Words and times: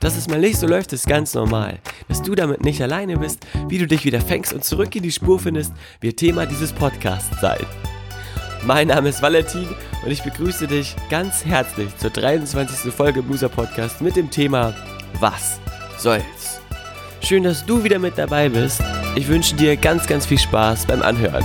Dass 0.00 0.16
es 0.16 0.28
mal 0.28 0.38
nicht 0.38 0.58
so 0.58 0.66
läuft, 0.66 0.92
ist 0.92 1.08
ganz 1.08 1.34
normal. 1.34 1.78
Dass 2.06 2.22
du 2.22 2.34
damit 2.34 2.64
nicht 2.64 2.80
alleine 2.80 3.16
bist, 3.16 3.44
wie 3.68 3.78
du 3.78 3.86
dich 3.86 4.04
wieder 4.04 4.20
fängst 4.20 4.52
und 4.52 4.64
zurück 4.64 4.94
in 4.94 5.02
die 5.02 5.10
Spur 5.10 5.40
findest, 5.40 5.72
wird 6.00 6.18
Thema 6.18 6.46
dieses 6.46 6.72
Podcasts 6.72 7.40
sein. 7.40 7.66
Mein 8.64 8.88
Name 8.88 9.08
ist 9.08 9.22
Valentin 9.22 9.66
und 10.04 10.10
ich 10.10 10.22
begrüße 10.22 10.68
dich 10.68 10.94
ganz 11.10 11.44
herzlich 11.44 11.96
zur 11.96 12.10
23. 12.10 12.92
Folge 12.92 13.22
Blueser 13.22 13.48
Podcast 13.48 14.00
mit 14.00 14.14
dem 14.14 14.30
Thema 14.30 14.74
Was 15.20 15.60
soll's? 15.98 16.60
Schön, 17.20 17.42
dass 17.42 17.66
du 17.66 17.82
wieder 17.82 17.98
mit 17.98 18.16
dabei 18.16 18.48
bist. 18.48 18.80
Ich 19.16 19.26
wünsche 19.26 19.56
dir 19.56 19.76
ganz, 19.76 20.06
ganz 20.06 20.26
viel 20.26 20.38
Spaß 20.38 20.86
beim 20.86 21.02
Anhören. 21.02 21.44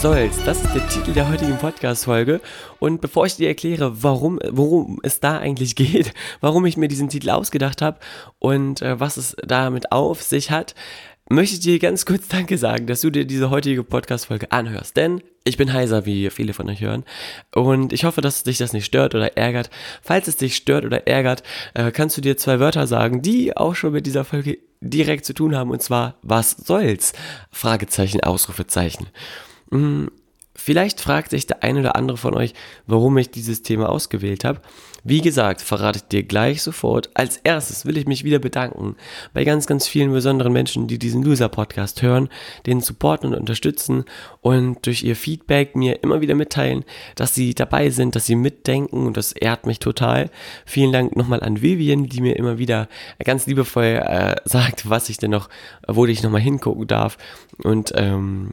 Was 0.00 0.12
soll's? 0.14 0.44
Das 0.46 0.62
ist 0.62 0.74
der 0.74 0.88
Titel 0.88 1.12
der 1.12 1.28
heutigen 1.28 1.58
Podcast-Folge. 1.58 2.40
Und 2.78 3.02
bevor 3.02 3.26
ich 3.26 3.36
dir 3.36 3.48
erkläre, 3.48 4.02
warum, 4.02 4.40
worum 4.48 4.98
es 5.02 5.20
da 5.20 5.36
eigentlich 5.36 5.74
geht, 5.76 6.14
warum 6.40 6.64
ich 6.64 6.78
mir 6.78 6.88
diesen 6.88 7.10
Titel 7.10 7.28
ausgedacht 7.28 7.82
habe 7.82 7.98
und 8.38 8.80
äh, 8.80 8.98
was 8.98 9.18
es 9.18 9.36
damit 9.46 9.92
auf 9.92 10.22
sich 10.22 10.50
hat, 10.50 10.74
möchte 11.28 11.56
ich 11.56 11.60
dir 11.60 11.78
ganz 11.78 12.06
kurz 12.06 12.28
Danke 12.28 12.56
sagen, 12.56 12.86
dass 12.86 13.02
du 13.02 13.10
dir 13.10 13.26
diese 13.26 13.50
heutige 13.50 13.84
Podcast-Folge 13.84 14.50
anhörst. 14.52 14.96
Denn 14.96 15.20
ich 15.44 15.58
bin 15.58 15.70
heiser, 15.70 16.06
wie 16.06 16.30
viele 16.30 16.54
von 16.54 16.70
euch 16.70 16.80
hören. 16.80 17.04
Und 17.54 17.92
ich 17.92 18.04
hoffe, 18.04 18.22
dass 18.22 18.42
dich 18.42 18.56
das 18.56 18.72
nicht 18.72 18.86
stört 18.86 19.14
oder 19.14 19.36
ärgert. 19.36 19.68
Falls 20.00 20.28
es 20.28 20.36
dich 20.38 20.56
stört 20.56 20.86
oder 20.86 21.06
ärgert, 21.08 21.42
äh, 21.74 21.90
kannst 21.90 22.16
du 22.16 22.22
dir 22.22 22.38
zwei 22.38 22.58
Wörter 22.58 22.86
sagen, 22.86 23.20
die 23.20 23.54
auch 23.54 23.74
schon 23.74 23.92
mit 23.92 24.06
dieser 24.06 24.24
Folge 24.24 24.60
direkt 24.80 25.26
zu 25.26 25.34
tun 25.34 25.54
haben. 25.54 25.70
Und 25.70 25.82
zwar, 25.82 26.14
was 26.22 26.52
soll's? 26.52 27.12
Fragezeichen, 27.50 28.22
Ausrufezeichen. 28.22 29.06
Hm, 29.70 30.10
vielleicht 30.54 31.00
fragt 31.00 31.30
sich 31.30 31.46
der 31.46 31.62
eine 31.62 31.80
oder 31.80 31.96
andere 31.96 32.16
von 32.16 32.34
euch, 32.34 32.54
warum 32.86 33.16
ich 33.18 33.30
dieses 33.30 33.62
Thema 33.62 33.88
ausgewählt 33.88 34.44
habe. 34.44 34.60
Wie 35.02 35.22
gesagt, 35.22 35.62
verrate 35.62 35.98
ich 35.98 36.08
dir 36.08 36.22
gleich 36.24 36.62
sofort. 36.62 37.08
Als 37.14 37.38
erstes 37.38 37.86
will 37.86 37.96
ich 37.96 38.06
mich 38.06 38.22
wieder 38.22 38.38
bedanken 38.38 38.96
bei 39.32 39.44
ganz, 39.44 39.66
ganz 39.66 39.88
vielen 39.88 40.12
besonderen 40.12 40.52
Menschen, 40.52 40.88
die 40.88 40.98
diesen 40.98 41.22
Loser-Podcast 41.22 42.02
hören, 42.02 42.28
den 42.66 42.80
supporten 42.80 43.32
und 43.32 43.40
unterstützen 43.40 44.04
und 44.42 44.84
durch 44.84 45.02
ihr 45.02 45.16
Feedback 45.16 45.74
mir 45.74 46.02
immer 46.02 46.20
wieder 46.20 46.34
mitteilen, 46.34 46.84
dass 47.14 47.34
sie 47.34 47.54
dabei 47.54 47.88
sind, 47.88 48.14
dass 48.14 48.26
sie 48.26 48.36
mitdenken 48.36 49.06
und 49.06 49.16
das 49.16 49.32
ehrt 49.32 49.64
mich 49.64 49.78
total. 49.78 50.30
Vielen 50.66 50.92
Dank 50.92 51.16
nochmal 51.16 51.42
an 51.42 51.62
Vivian, 51.62 52.06
die 52.06 52.20
mir 52.20 52.36
immer 52.36 52.58
wieder 52.58 52.88
ganz 53.24 53.46
liebevoll 53.46 54.02
äh, 54.04 54.36
sagt, 54.44 54.90
was 54.90 55.08
ich 55.08 55.16
denn 55.16 55.30
noch, 55.30 55.48
wo 55.88 56.04
ich 56.04 56.22
nochmal 56.22 56.42
hingucken 56.42 56.86
darf 56.86 57.16
und 57.62 57.92
ähm, 57.94 58.52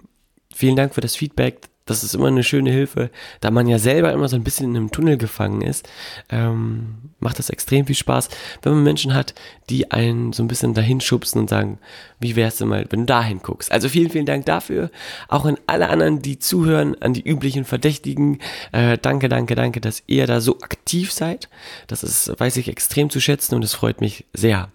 Vielen 0.57 0.75
Dank 0.75 0.95
für 0.95 1.01
das 1.01 1.15
Feedback. 1.15 1.69
Das 1.85 2.03
ist 2.03 2.15
immer 2.15 2.29
eine 2.29 2.43
schöne 2.43 2.71
Hilfe, 2.71 3.11
da 3.41 3.51
man 3.51 3.67
ja 3.67 3.77
selber 3.77 4.11
immer 4.11 4.27
so 4.27 4.35
ein 4.35 4.43
bisschen 4.43 4.71
in 4.71 4.75
einem 4.75 4.91
Tunnel 4.91 5.17
gefangen 5.17 5.61
ist. 5.61 5.87
Ähm, 6.29 6.95
macht 7.19 7.37
das 7.37 7.51
extrem 7.51 7.85
viel 7.85 7.95
Spaß, 7.95 8.29
wenn 8.63 8.73
man 8.73 8.83
Menschen 8.83 9.13
hat, 9.13 9.35
die 9.69 9.91
einen 9.91 10.33
so 10.33 10.41
ein 10.41 10.47
bisschen 10.47 10.73
dahin 10.73 10.99
schubsen 10.99 11.41
und 11.41 11.49
sagen, 11.51 11.77
wie 12.19 12.35
wär's 12.35 12.57
denn 12.57 12.69
mal, 12.69 12.87
wenn 12.89 13.01
du 13.01 13.05
dahin 13.05 13.39
guckst. 13.43 13.71
Also 13.71 13.87
vielen, 13.87 14.09
vielen 14.09 14.25
Dank 14.25 14.47
dafür. 14.47 14.89
Auch 15.27 15.45
an 15.45 15.59
alle 15.67 15.89
anderen, 15.89 16.23
die 16.23 16.39
zuhören, 16.39 16.99
an 17.01 17.13
die 17.13 17.23
üblichen 17.23 17.63
Verdächtigen. 17.63 18.39
Äh, 18.71 18.97
danke, 18.97 19.29
danke, 19.29 19.53
danke, 19.53 19.79
dass 19.79 20.01
ihr 20.07 20.25
da 20.25 20.41
so 20.41 20.57
aktiv 20.61 21.13
seid. 21.13 21.49
Das 21.85 22.03
ist, 22.03 22.33
weiß 22.35 22.57
ich, 22.57 22.67
extrem 22.67 23.11
zu 23.11 23.21
schätzen 23.21 23.53
und 23.53 23.63
es 23.63 23.75
freut 23.75 24.01
mich 24.01 24.25
sehr. 24.33 24.71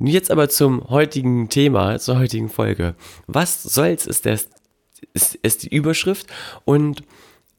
Jetzt 0.00 0.30
aber 0.30 0.48
zum 0.48 0.88
heutigen 0.90 1.48
Thema, 1.48 1.98
zur 1.98 2.18
heutigen 2.20 2.48
Folge. 2.48 2.94
Was 3.26 3.64
soll's 3.64 4.06
ist, 4.06 4.26
der, 4.26 4.38
ist, 5.12 5.34
ist 5.36 5.64
die 5.64 5.74
Überschrift. 5.74 6.26
Und 6.64 7.02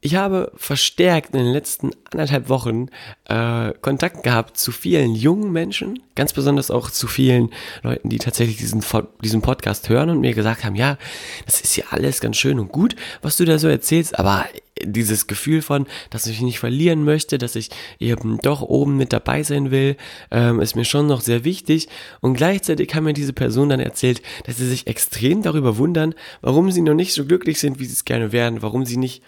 ich 0.02 0.14
habe 0.14 0.50
verstärkt 0.56 1.34
in 1.34 1.44
den 1.44 1.52
letzten 1.52 1.90
anderthalb 2.10 2.48
Wochen 2.48 2.86
äh, 3.26 3.72
Kontakt 3.82 4.22
gehabt 4.22 4.56
zu 4.56 4.72
vielen 4.72 5.14
jungen 5.14 5.52
Menschen, 5.52 6.02
ganz 6.14 6.32
besonders 6.32 6.70
auch 6.70 6.90
zu 6.90 7.06
vielen 7.06 7.50
Leuten, 7.82 8.08
die 8.08 8.18
tatsächlich 8.18 8.56
diesen, 8.56 8.82
diesen 9.22 9.42
Podcast 9.42 9.88
hören 9.90 10.08
und 10.08 10.20
mir 10.20 10.32
gesagt 10.32 10.64
haben, 10.64 10.74
ja, 10.74 10.96
das 11.44 11.60
ist 11.60 11.76
ja 11.76 11.84
alles 11.90 12.20
ganz 12.20 12.38
schön 12.38 12.58
und 12.58 12.72
gut, 12.72 12.96
was 13.20 13.36
du 13.36 13.44
da 13.44 13.58
so 13.58 13.68
erzählst, 13.68 14.18
aber 14.18 14.46
dieses 14.82 15.26
Gefühl 15.26 15.60
von, 15.60 15.86
dass 16.08 16.26
ich 16.26 16.40
nicht 16.40 16.58
verlieren 16.58 17.04
möchte, 17.04 17.36
dass 17.36 17.54
ich 17.54 17.68
eben 17.98 18.38
doch 18.38 18.62
oben 18.62 18.96
mit 18.96 19.12
dabei 19.12 19.42
sein 19.42 19.70
will, 19.70 19.96
ähm, 20.30 20.60
ist 20.60 20.76
mir 20.76 20.86
schon 20.86 21.06
noch 21.06 21.20
sehr 21.20 21.44
wichtig. 21.44 21.88
Und 22.20 22.34
gleichzeitig 22.34 22.94
haben 22.94 23.04
mir 23.04 23.12
diese 23.12 23.34
Person 23.34 23.68
dann 23.68 23.80
erzählt, 23.80 24.22
dass 24.44 24.56
sie 24.56 24.66
sich 24.66 24.86
extrem 24.86 25.42
darüber 25.42 25.76
wundern, 25.76 26.14
warum 26.40 26.70
sie 26.70 26.80
noch 26.80 26.94
nicht 26.94 27.12
so 27.12 27.26
glücklich 27.26 27.60
sind, 27.60 27.78
wie 27.78 27.84
sie 27.84 27.92
es 27.92 28.06
gerne 28.06 28.32
wären, 28.32 28.62
warum 28.62 28.86
sie 28.86 28.96
nicht 28.96 29.22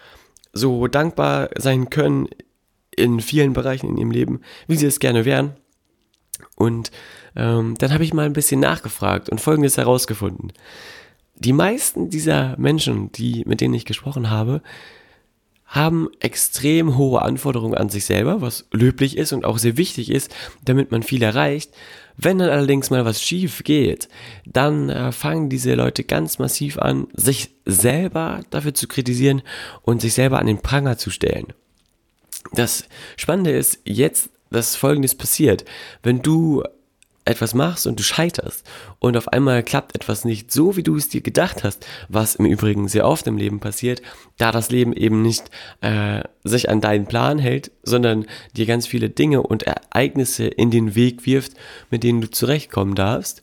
so 0.52 0.86
dankbar 0.86 1.50
sein 1.56 1.90
können 1.90 2.28
in 2.94 3.20
vielen 3.20 3.52
Bereichen 3.52 3.88
in 3.88 3.96
ihrem 3.96 4.10
Leben, 4.10 4.40
wie 4.66 4.76
sie 4.76 4.86
es 4.86 5.00
gerne 5.00 5.24
wären. 5.24 5.54
Und 6.56 6.90
ähm, 7.36 7.76
dann 7.78 7.92
habe 7.92 8.04
ich 8.04 8.12
mal 8.12 8.26
ein 8.26 8.34
bisschen 8.34 8.60
nachgefragt 8.60 9.30
und 9.30 9.40
Folgendes 9.40 9.78
herausgefunden. 9.78 10.52
Die 11.36 11.52
meisten 11.52 12.10
dieser 12.10 12.56
Menschen, 12.58 13.10
die, 13.12 13.42
mit 13.46 13.60
denen 13.60 13.74
ich 13.74 13.86
gesprochen 13.86 14.30
habe, 14.30 14.62
haben 15.72 16.10
extrem 16.20 16.98
hohe 16.98 17.22
Anforderungen 17.22 17.74
an 17.74 17.88
sich 17.88 18.04
selber, 18.04 18.42
was 18.42 18.66
löblich 18.72 19.16
ist 19.16 19.32
und 19.32 19.46
auch 19.46 19.56
sehr 19.56 19.78
wichtig 19.78 20.10
ist, 20.10 20.30
damit 20.62 20.90
man 20.90 21.02
viel 21.02 21.22
erreicht. 21.22 21.72
Wenn 22.18 22.38
dann 22.38 22.50
allerdings 22.50 22.90
mal 22.90 23.06
was 23.06 23.22
schief 23.22 23.64
geht, 23.64 24.10
dann 24.44 24.90
äh, 24.90 25.12
fangen 25.12 25.48
diese 25.48 25.74
Leute 25.74 26.04
ganz 26.04 26.38
massiv 26.38 26.78
an, 26.78 27.06
sich 27.14 27.54
selber 27.64 28.40
dafür 28.50 28.74
zu 28.74 28.86
kritisieren 28.86 29.40
und 29.80 30.02
sich 30.02 30.12
selber 30.12 30.38
an 30.38 30.46
den 30.46 30.60
Pranger 30.60 30.98
zu 30.98 31.08
stellen. 31.08 31.54
Das 32.52 32.84
Spannende 33.16 33.52
ist 33.52 33.80
jetzt, 33.84 34.28
dass 34.50 34.76
Folgendes 34.76 35.14
passiert. 35.14 35.64
Wenn 36.02 36.20
du 36.20 36.62
etwas 37.24 37.54
machst 37.54 37.86
und 37.86 37.98
du 37.98 38.02
scheiterst 38.02 38.64
und 38.98 39.16
auf 39.16 39.28
einmal 39.28 39.62
klappt 39.62 39.94
etwas 39.94 40.24
nicht 40.24 40.50
so, 40.50 40.76
wie 40.76 40.82
du 40.82 40.96
es 40.96 41.08
dir 41.08 41.20
gedacht 41.20 41.62
hast, 41.62 41.86
was 42.08 42.34
im 42.34 42.46
Übrigen 42.46 42.88
sehr 42.88 43.06
oft 43.06 43.26
im 43.26 43.36
Leben 43.36 43.60
passiert, 43.60 44.02
da 44.38 44.50
das 44.50 44.70
Leben 44.70 44.92
eben 44.92 45.22
nicht 45.22 45.50
äh, 45.80 46.22
sich 46.42 46.68
an 46.68 46.80
deinen 46.80 47.06
Plan 47.06 47.38
hält, 47.38 47.70
sondern 47.82 48.26
dir 48.56 48.66
ganz 48.66 48.86
viele 48.86 49.08
Dinge 49.08 49.42
und 49.42 49.62
Ereignisse 49.62 50.46
in 50.46 50.70
den 50.70 50.94
Weg 50.94 51.26
wirft, 51.26 51.52
mit 51.90 52.02
denen 52.02 52.20
du 52.20 52.30
zurechtkommen 52.30 52.94
darfst. 52.94 53.42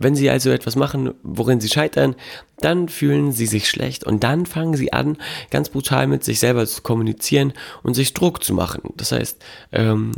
Wenn 0.00 0.14
sie 0.14 0.30
also 0.30 0.50
etwas 0.50 0.76
machen, 0.76 1.14
worin 1.22 1.60
sie 1.60 1.68
scheitern, 1.68 2.14
dann 2.60 2.88
fühlen 2.88 3.32
sie 3.32 3.46
sich 3.46 3.68
schlecht 3.68 4.04
und 4.04 4.22
dann 4.22 4.46
fangen 4.46 4.76
sie 4.76 4.92
an, 4.92 5.16
ganz 5.50 5.70
brutal 5.70 6.06
mit 6.06 6.22
sich 6.22 6.38
selber 6.38 6.66
zu 6.66 6.82
kommunizieren 6.82 7.52
und 7.82 7.94
sich 7.94 8.14
Druck 8.14 8.44
zu 8.44 8.54
machen. 8.54 8.82
Das 8.96 9.10
heißt, 9.10 9.42
ähm, 9.72 10.12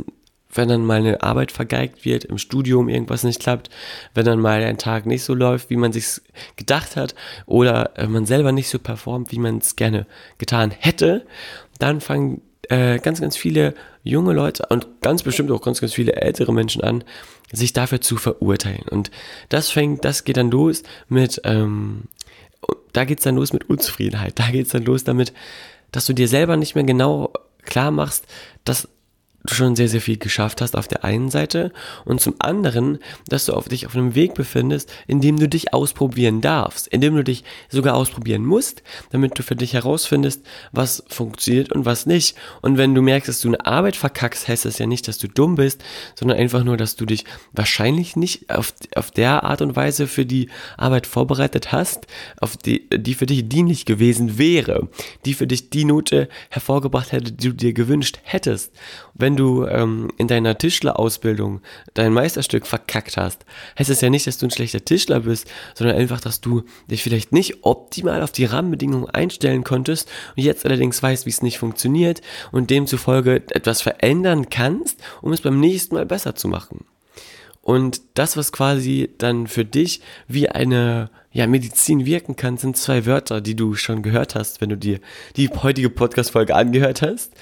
wenn 0.53 0.69
dann 0.69 0.85
mal 0.85 0.99
eine 0.99 1.21
Arbeit 1.21 1.51
vergeigt 1.51 2.05
wird, 2.05 2.25
im 2.25 2.37
Studium 2.37 2.89
irgendwas 2.89 3.23
nicht 3.23 3.39
klappt, 3.39 3.69
wenn 4.13 4.25
dann 4.25 4.39
mal 4.39 4.63
ein 4.63 4.77
Tag 4.77 5.05
nicht 5.05 5.23
so 5.23 5.33
läuft, 5.33 5.69
wie 5.69 5.77
man 5.77 5.93
sich 5.93 6.21
gedacht 6.55 6.95
hat, 6.95 7.15
oder 7.45 7.97
äh, 7.97 8.07
man 8.07 8.25
selber 8.25 8.51
nicht 8.51 8.69
so 8.69 8.79
performt, 8.79 9.31
wie 9.31 9.39
man 9.39 9.59
es 9.59 9.75
gerne 9.75 10.05
getan 10.37 10.71
hätte, 10.71 11.25
dann 11.79 12.01
fangen 12.01 12.41
äh, 12.69 12.99
ganz, 12.99 13.21
ganz 13.21 13.35
viele 13.35 13.73
junge 14.03 14.33
Leute 14.33 14.65
und 14.69 15.01
ganz 15.01 15.23
bestimmt 15.23 15.51
auch 15.51 15.61
ganz, 15.61 15.81
ganz 15.81 15.93
viele 15.93 16.13
ältere 16.13 16.53
Menschen 16.53 16.81
an, 16.81 17.03
sich 17.51 17.73
dafür 17.73 18.01
zu 18.01 18.17
verurteilen. 18.17 18.83
Und 18.89 19.11
das 19.49 19.69
fängt, 19.69 20.05
das 20.05 20.23
geht 20.23 20.37
dann 20.37 20.51
los 20.51 20.83
mit, 21.09 21.41
ähm, 21.43 22.03
da 22.93 23.05
geht's 23.05 23.23
dann 23.23 23.35
los 23.35 23.53
mit 23.53 23.69
Unzufriedenheit, 23.69 24.39
da 24.39 24.49
geht's 24.51 24.71
dann 24.71 24.85
los 24.85 25.03
damit, 25.03 25.33
dass 25.91 26.05
du 26.05 26.13
dir 26.13 26.27
selber 26.27 26.57
nicht 26.57 26.75
mehr 26.75 26.83
genau 26.83 27.33
klar 27.63 27.91
machst, 27.91 28.25
dass 28.63 28.87
du 29.43 29.53
schon 29.53 29.75
sehr, 29.75 29.87
sehr 29.87 30.01
viel 30.01 30.17
geschafft 30.17 30.61
hast 30.61 30.75
auf 30.75 30.87
der 30.87 31.03
einen 31.03 31.29
Seite 31.29 31.71
und 32.05 32.21
zum 32.21 32.35
anderen, 32.39 32.99
dass 33.27 33.45
du 33.45 33.53
auf 33.53 33.67
dich 33.67 33.85
auf 33.87 33.95
einem 33.95 34.15
Weg 34.15 34.33
befindest, 34.33 34.91
in 35.07 35.21
dem 35.21 35.39
du 35.39 35.47
dich 35.47 35.73
ausprobieren 35.73 36.41
darfst, 36.41 36.87
in 36.87 37.01
dem 37.01 37.15
du 37.15 37.23
dich 37.23 37.43
sogar 37.69 37.95
ausprobieren 37.95 38.45
musst, 38.45 38.83
damit 39.11 39.37
du 39.37 39.43
für 39.43 39.55
dich 39.55 39.73
herausfindest, 39.73 40.45
was 40.71 41.03
funktioniert 41.07 41.71
und 41.71 41.85
was 41.85 42.05
nicht. 42.05 42.35
Und 42.61 42.77
wenn 42.77 42.93
du 42.95 43.01
merkst, 43.01 43.29
dass 43.29 43.41
du 43.41 43.49
eine 43.49 43.65
Arbeit 43.65 43.95
verkackst, 43.95 44.47
heißt 44.47 44.65
das 44.65 44.77
ja 44.77 44.85
nicht, 44.85 45.07
dass 45.07 45.17
du 45.17 45.27
dumm 45.27 45.55
bist, 45.55 45.83
sondern 46.15 46.37
einfach 46.37 46.63
nur, 46.63 46.77
dass 46.77 46.95
du 46.95 47.05
dich 47.05 47.25
wahrscheinlich 47.51 48.15
nicht 48.15 48.49
auf, 48.49 48.73
auf 48.95 49.11
der 49.11 49.43
Art 49.43 49.61
und 49.61 49.75
Weise 49.75 50.07
für 50.07 50.25
die 50.25 50.49
Arbeit 50.77 51.07
vorbereitet 51.07 51.71
hast, 51.71 52.07
auf 52.39 52.57
die, 52.57 52.89
die 52.89 53.13
für 53.13 53.25
dich 53.25 53.47
dienlich 53.47 53.85
gewesen 53.85 54.37
wäre, 54.37 54.89
die 55.25 55.33
für 55.33 55.47
dich 55.47 55.69
die 55.69 55.85
Note 55.85 56.29
hervorgebracht 56.49 57.11
hätte, 57.11 57.31
die 57.31 57.49
du 57.49 57.53
dir 57.53 57.73
gewünscht 57.73 58.19
hättest. 58.23 58.71
Wenn 59.13 59.30
du 59.35 59.65
ähm, 59.65 60.09
in 60.17 60.27
deiner 60.27 60.57
Tischlerausbildung 60.57 61.61
dein 61.93 62.13
Meisterstück 62.13 62.67
verkackt 62.67 63.17
hast, 63.17 63.45
heißt 63.77 63.89
das 63.89 64.01
ja 64.01 64.09
nicht, 64.09 64.27
dass 64.27 64.37
du 64.37 64.47
ein 64.47 64.51
schlechter 64.51 64.83
Tischler 64.83 65.21
bist, 65.21 65.49
sondern 65.73 65.97
einfach, 65.97 66.21
dass 66.21 66.41
du 66.41 66.63
dich 66.89 67.03
vielleicht 67.03 67.31
nicht 67.31 67.63
optimal 67.63 68.21
auf 68.21 68.31
die 68.31 68.45
Rahmenbedingungen 68.45 69.09
einstellen 69.09 69.63
konntest 69.63 70.09
und 70.35 70.43
jetzt 70.43 70.65
allerdings 70.65 71.01
weißt, 71.01 71.25
wie 71.25 71.31
es 71.31 71.41
nicht 71.41 71.57
funktioniert 71.57 72.21
und 72.51 72.69
demzufolge 72.69 73.43
etwas 73.51 73.81
verändern 73.81 74.49
kannst, 74.49 74.99
um 75.21 75.33
es 75.33 75.41
beim 75.41 75.59
nächsten 75.59 75.95
Mal 75.95 76.05
besser 76.05 76.35
zu 76.35 76.47
machen. 76.47 76.85
Und 77.61 78.01
das, 78.15 78.37
was 78.37 78.51
quasi 78.51 79.09
dann 79.17 79.45
für 79.45 79.65
dich 79.65 80.01
wie 80.27 80.49
eine 80.49 81.11
ja, 81.31 81.45
Medizin 81.47 82.05
wirken 82.05 82.35
kann, 82.35 82.57
sind 82.57 82.75
zwei 82.75 83.05
Wörter, 83.05 83.39
die 83.39 83.55
du 83.55 83.75
schon 83.75 84.01
gehört 84.01 84.35
hast, 84.35 84.61
wenn 84.61 84.69
du 84.69 84.77
dir 84.77 84.99
die 85.35 85.49
heutige 85.49 85.89
Podcast-Folge 85.89 86.55
angehört 86.55 87.01
hast. 87.01 87.33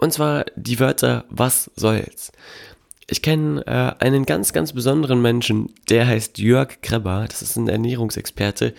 Und 0.00 0.14
zwar 0.14 0.46
die 0.56 0.80
Wörter 0.80 1.26
was 1.28 1.70
soll's. 1.76 2.32
Ich 3.06 3.20
kenne 3.20 3.66
äh, 3.66 4.02
einen 4.02 4.24
ganz, 4.24 4.54
ganz 4.54 4.72
besonderen 4.72 5.20
Menschen, 5.20 5.74
der 5.90 6.06
heißt 6.06 6.38
Jörg 6.38 6.80
Kreber. 6.80 7.26
Das 7.28 7.42
ist 7.42 7.56
ein 7.56 7.68
Ernährungsexperte, 7.68 8.72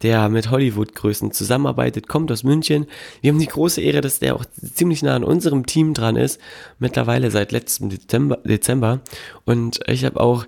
der 0.00 0.30
mit 0.30 0.50
Hollywood-Größen 0.50 1.32
zusammenarbeitet, 1.32 2.08
kommt 2.08 2.32
aus 2.32 2.42
München. 2.42 2.86
Wir 3.20 3.32
haben 3.32 3.38
die 3.38 3.48
große 3.48 3.82
Ehre, 3.82 4.00
dass 4.00 4.18
der 4.18 4.34
auch 4.34 4.46
ziemlich 4.46 5.02
nah 5.02 5.14
an 5.14 5.24
unserem 5.24 5.66
Team 5.66 5.92
dran 5.92 6.16
ist, 6.16 6.40
mittlerweile 6.78 7.30
seit 7.30 7.52
letztem 7.52 7.90
Dezember. 7.90 8.38
Dezember. 8.38 9.00
Und 9.44 9.80
ich 9.86 10.06
habe 10.06 10.20
auch 10.20 10.46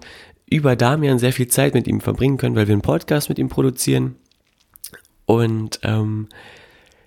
über 0.49 0.75
Damian 0.75 1.19
sehr 1.19 1.35
viel 1.35 1.49
Zeit 1.49 1.75
mit 1.75 1.87
ihm 1.87 2.01
verbringen 2.01 2.39
können, 2.39 2.57
weil 2.57 2.67
wir 2.67 2.73
einen 2.73 2.81
Podcast 2.83 3.29
mit 3.29 3.39
ihm 3.39 3.51
produzieren. 3.51 4.17
Und 5.27 5.81
ähm, 5.83 6.29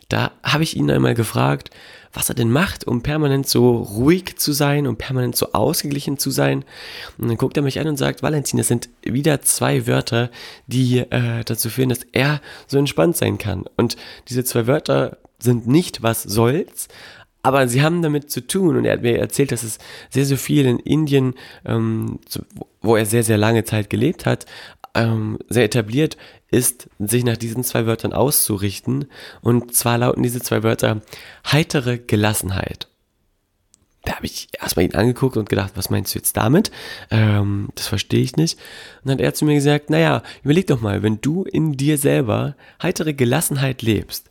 da 0.10 0.32
habe 0.44 0.64
ich 0.64 0.78
ihn 0.78 0.92
einmal 0.92 1.16
gefragt, 1.16 1.72
was 2.18 2.30
er 2.30 2.36
denn 2.36 2.50
macht, 2.50 2.88
um 2.88 3.04
permanent 3.04 3.48
so 3.48 3.78
ruhig 3.78 4.38
zu 4.38 4.52
sein, 4.52 4.88
um 4.88 4.96
permanent 4.96 5.36
so 5.36 5.54
ausgeglichen 5.54 6.18
zu 6.18 6.32
sein. 6.32 6.66
Und 7.20 7.28
dann 7.28 7.38
guckt 7.38 7.58
er 7.58 7.64
mich 7.64 7.80
an 7.80 7.88
und 7.88 7.98
sagt, 7.98 8.24
Valentin, 8.24 8.60
es 8.60 8.68
sind 8.68 8.90
wieder 9.04 9.42
zwei 9.44 9.86
Wörter, 9.86 10.32
die 10.66 10.98
äh, 10.98 11.44
dazu 11.46 11.70
führen, 11.70 11.90
dass 11.90 12.02
er 12.14 12.42
so 12.66 12.80
entspannt 12.80 13.18
sein 13.18 13.38
kann. 13.38 13.66
Und 13.78 13.98
diese 14.30 14.44
zwei 14.44 14.66
Wörter 14.66 15.18
sind 15.38 15.68
nicht 15.68 16.02
was 16.02 16.24
soll's, 16.24 16.88
aber 17.44 17.68
sie 17.68 17.84
haben 17.84 18.02
damit 18.02 18.32
zu 18.32 18.46
tun 18.46 18.76
und 18.76 18.86
er 18.86 18.94
hat 18.94 19.04
mir 19.04 19.20
erzählt, 19.20 19.52
dass 19.52 19.62
es 19.62 19.78
sehr, 20.10 20.26
sehr 20.26 20.40
viel 20.40 20.66
in 20.66 20.80
Indien, 20.80 21.36
ähm, 21.66 22.20
wo 22.82 22.96
er 22.96 23.06
sehr, 23.06 23.24
sehr 23.24 23.38
lange 23.38 23.64
Zeit 23.64 23.92
gelebt 23.92 24.26
hat, 24.26 24.48
ähm, 24.98 25.38
sehr 25.48 25.64
etabliert 25.64 26.18
ist, 26.50 26.90
sich 27.00 27.24
nach 27.24 27.38
diesen 27.38 27.64
zwei 27.64 27.86
Wörtern 27.86 28.14
auszurichten. 28.14 29.06
Und 29.42 29.76
zwar 29.76 29.98
lauten 29.98 30.24
diese 30.24 30.42
zwei 30.42 30.64
Wörter 30.64 31.02
heitere 31.52 31.98
Gelassenheit. 31.98 32.88
Da 34.04 34.16
habe 34.16 34.26
ich 34.26 34.48
erstmal 34.58 34.86
ihn 34.86 34.96
angeguckt 34.96 35.36
und 35.36 35.50
gedacht, 35.50 35.74
was 35.76 35.90
meinst 35.90 36.16
du 36.16 36.20
jetzt 36.20 36.38
damit? 36.38 36.72
Ähm, 37.12 37.70
das 37.76 37.88
verstehe 37.88 38.22
ich 38.22 38.38
nicht. 38.38 38.58
Und 39.04 39.10
dann 39.10 39.14
hat 39.14 39.22
er 39.22 39.34
zu 39.34 39.44
mir 39.44 39.56
gesagt, 39.56 39.90
naja, 39.90 40.24
überleg 40.44 40.68
doch 40.68 40.80
mal, 40.80 41.04
wenn 41.04 41.20
du 41.20 41.44
in 41.44 41.74
dir 41.74 41.98
selber 41.98 42.56
heitere 42.82 43.14
Gelassenheit 43.14 43.82
lebst, 43.82 44.30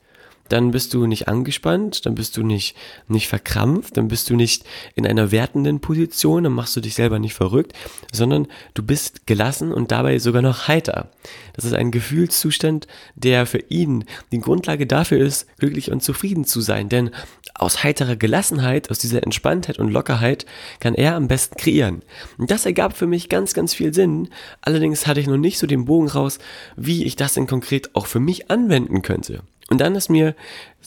dann 0.48 0.70
bist 0.70 0.94
du 0.94 1.06
nicht 1.06 1.28
angespannt, 1.28 2.06
dann 2.06 2.14
bist 2.14 2.36
du 2.36 2.42
nicht, 2.42 2.76
nicht 3.08 3.28
verkrampft, 3.28 3.96
dann 3.96 4.08
bist 4.08 4.30
du 4.30 4.36
nicht 4.36 4.64
in 4.94 5.06
einer 5.06 5.30
wertenden 5.30 5.80
Position, 5.80 6.44
dann 6.44 6.52
machst 6.52 6.76
du 6.76 6.80
dich 6.80 6.94
selber 6.94 7.18
nicht 7.18 7.34
verrückt, 7.34 7.72
sondern 8.12 8.46
du 8.74 8.82
bist 8.82 9.26
gelassen 9.26 9.72
und 9.72 9.90
dabei 9.92 10.18
sogar 10.18 10.42
noch 10.42 10.68
heiter. 10.68 11.10
Das 11.54 11.64
ist 11.64 11.74
ein 11.74 11.90
Gefühlszustand, 11.90 12.86
der 13.14 13.46
für 13.46 13.62
ihn 13.68 14.04
die 14.32 14.40
Grundlage 14.40 14.86
dafür 14.86 15.18
ist, 15.18 15.46
glücklich 15.58 15.90
und 15.90 16.02
zufrieden 16.02 16.44
zu 16.44 16.60
sein. 16.60 16.88
Denn 16.88 17.10
aus 17.54 17.82
heiterer 17.82 18.16
Gelassenheit, 18.16 18.90
aus 18.90 18.98
dieser 18.98 19.22
Entspanntheit 19.22 19.78
und 19.78 19.90
Lockerheit 19.90 20.46
kann 20.80 20.94
er 20.94 21.16
am 21.16 21.28
besten 21.28 21.56
kreieren. 21.56 22.02
Und 22.38 22.50
das 22.50 22.66
ergab 22.66 22.96
für 22.96 23.06
mich 23.06 23.28
ganz, 23.28 23.54
ganz 23.54 23.74
viel 23.74 23.94
Sinn. 23.94 24.28
Allerdings 24.60 25.06
hatte 25.06 25.20
ich 25.20 25.26
noch 25.26 25.36
nicht 25.36 25.58
so 25.58 25.66
den 25.66 25.86
Bogen 25.86 26.08
raus, 26.08 26.38
wie 26.76 27.04
ich 27.04 27.16
das 27.16 27.34
denn 27.34 27.46
konkret 27.46 27.94
auch 27.94 28.06
für 28.06 28.20
mich 28.20 28.50
anwenden 28.50 29.02
könnte. 29.02 29.42
Und 29.68 29.80
dann 29.80 29.96
ist 29.96 30.08
mir, 30.08 30.36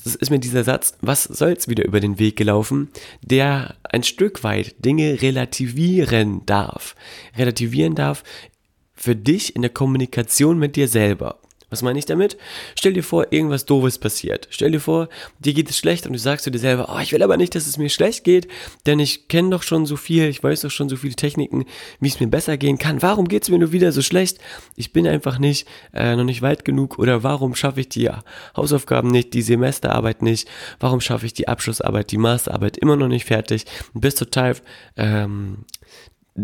ist 0.05 0.29
mir 0.29 0.39
dieser 0.39 0.63
Satz, 0.63 0.97
was 1.01 1.23
soll's 1.23 1.67
wieder 1.67 1.85
über 1.85 1.99
den 1.99 2.17
Weg 2.17 2.37
gelaufen, 2.37 2.89
der 3.21 3.75
ein 3.83 4.03
Stück 4.03 4.43
weit 4.43 4.75
Dinge 4.83 5.21
relativieren 5.21 6.45
darf. 6.45 6.95
Relativieren 7.37 7.95
darf 7.95 8.23
für 8.93 9.15
dich 9.15 9.55
in 9.55 9.61
der 9.61 9.71
Kommunikation 9.71 10.59
mit 10.59 10.75
dir 10.75 10.87
selber. 10.87 11.39
Was 11.69 11.81
meine 11.81 11.99
ich 11.99 12.05
damit? 12.05 12.37
Stell 12.75 12.93
dir 12.93 13.03
vor, 13.03 13.31
irgendwas 13.31 13.65
Doofes 13.65 13.99
passiert. 13.99 14.47
Stell 14.49 14.71
dir 14.71 14.79
vor, 14.79 15.07
dir 15.39 15.53
geht 15.53 15.69
es 15.69 15.77
schlecht 15.77 16.07
und 16.07 16.13
du 16.13 16.19
sagst 16.19 16.43
zu 16.43 16.51
dir 16.51 16.57
selber, 16.57 16.93
oh, 16.93 16.99
ich 16.99 17.11
will 17.11 17.21
aber 17.21 17.37
nicht, 17.37 17.53
dass 17.53 17.67
es 17.67 17.77
mir 17.77 17.89
schlecht 17.89 18.23
geht, 18.23 18.47
denn 18.85 18.99
ich 18.99 19.27
kenne 19.27 19.51
doch 19.51 19.61
schon 19.61 19.85
so 19.85 19.95
viel, 19.95 20.25
ich 20.25 20.41
weiß 20.43 20.61
doch 20.61 20.71
schon 20.71 20.89
so 20.89 20.95
viele 20.95 21.15
Techniken, 21.15 21.65
wie 21.99 22.07
es 22.07 22.19
mir 22.19 22.27
besser 22.27 22.57
gehen 22.57 22.77
kann. 22.77 23.01
Warum 23.01 23.27
geht 23.27 23.43
es 23.43 23.49
mir 23.49 23.59
nur 23.59 23.71
wieder 23.71 23.91
so 23.91 24.01
schlecht? 24.01 24.39
Ich 24.75 24.93
bin 24.93 25.07
einfach 25.07 25.37
nicht, 25.37 25.67
äh, 25.93 26.15
noch 26.15 26.23
nicht 26.23 26.41
weit 26.41 26.65
genug 26.65 26.97
oder 26.97 27.23
warum 27.23 27.55
schaffe 27.55 27.81
ich 27.81 27.89
die 27.89 28.09
Hausaufgaben 28.55 29.09
nicht, 29.09 29.33
die 29.33 29.41
Semesterarbeit 29.41 30.21
nicht? 30.21 30.47
Warum 30.79 31.01
schaffe 31.01 31.25
ich 31.25 31.33
die 31.33 31.47
Abschlussarbeit, 31.47 32.11
die 32.11 32.17
Masterarbeit 32.17 32.77
immer 32.77 32.95
noch 32.95 33.07
nicht 33.07 33.25
fertig? 33.25 33.65
Du 33.93 33.99
bist 33.99 34.17
total 34.17 34.55
ähm, 34.97 35.65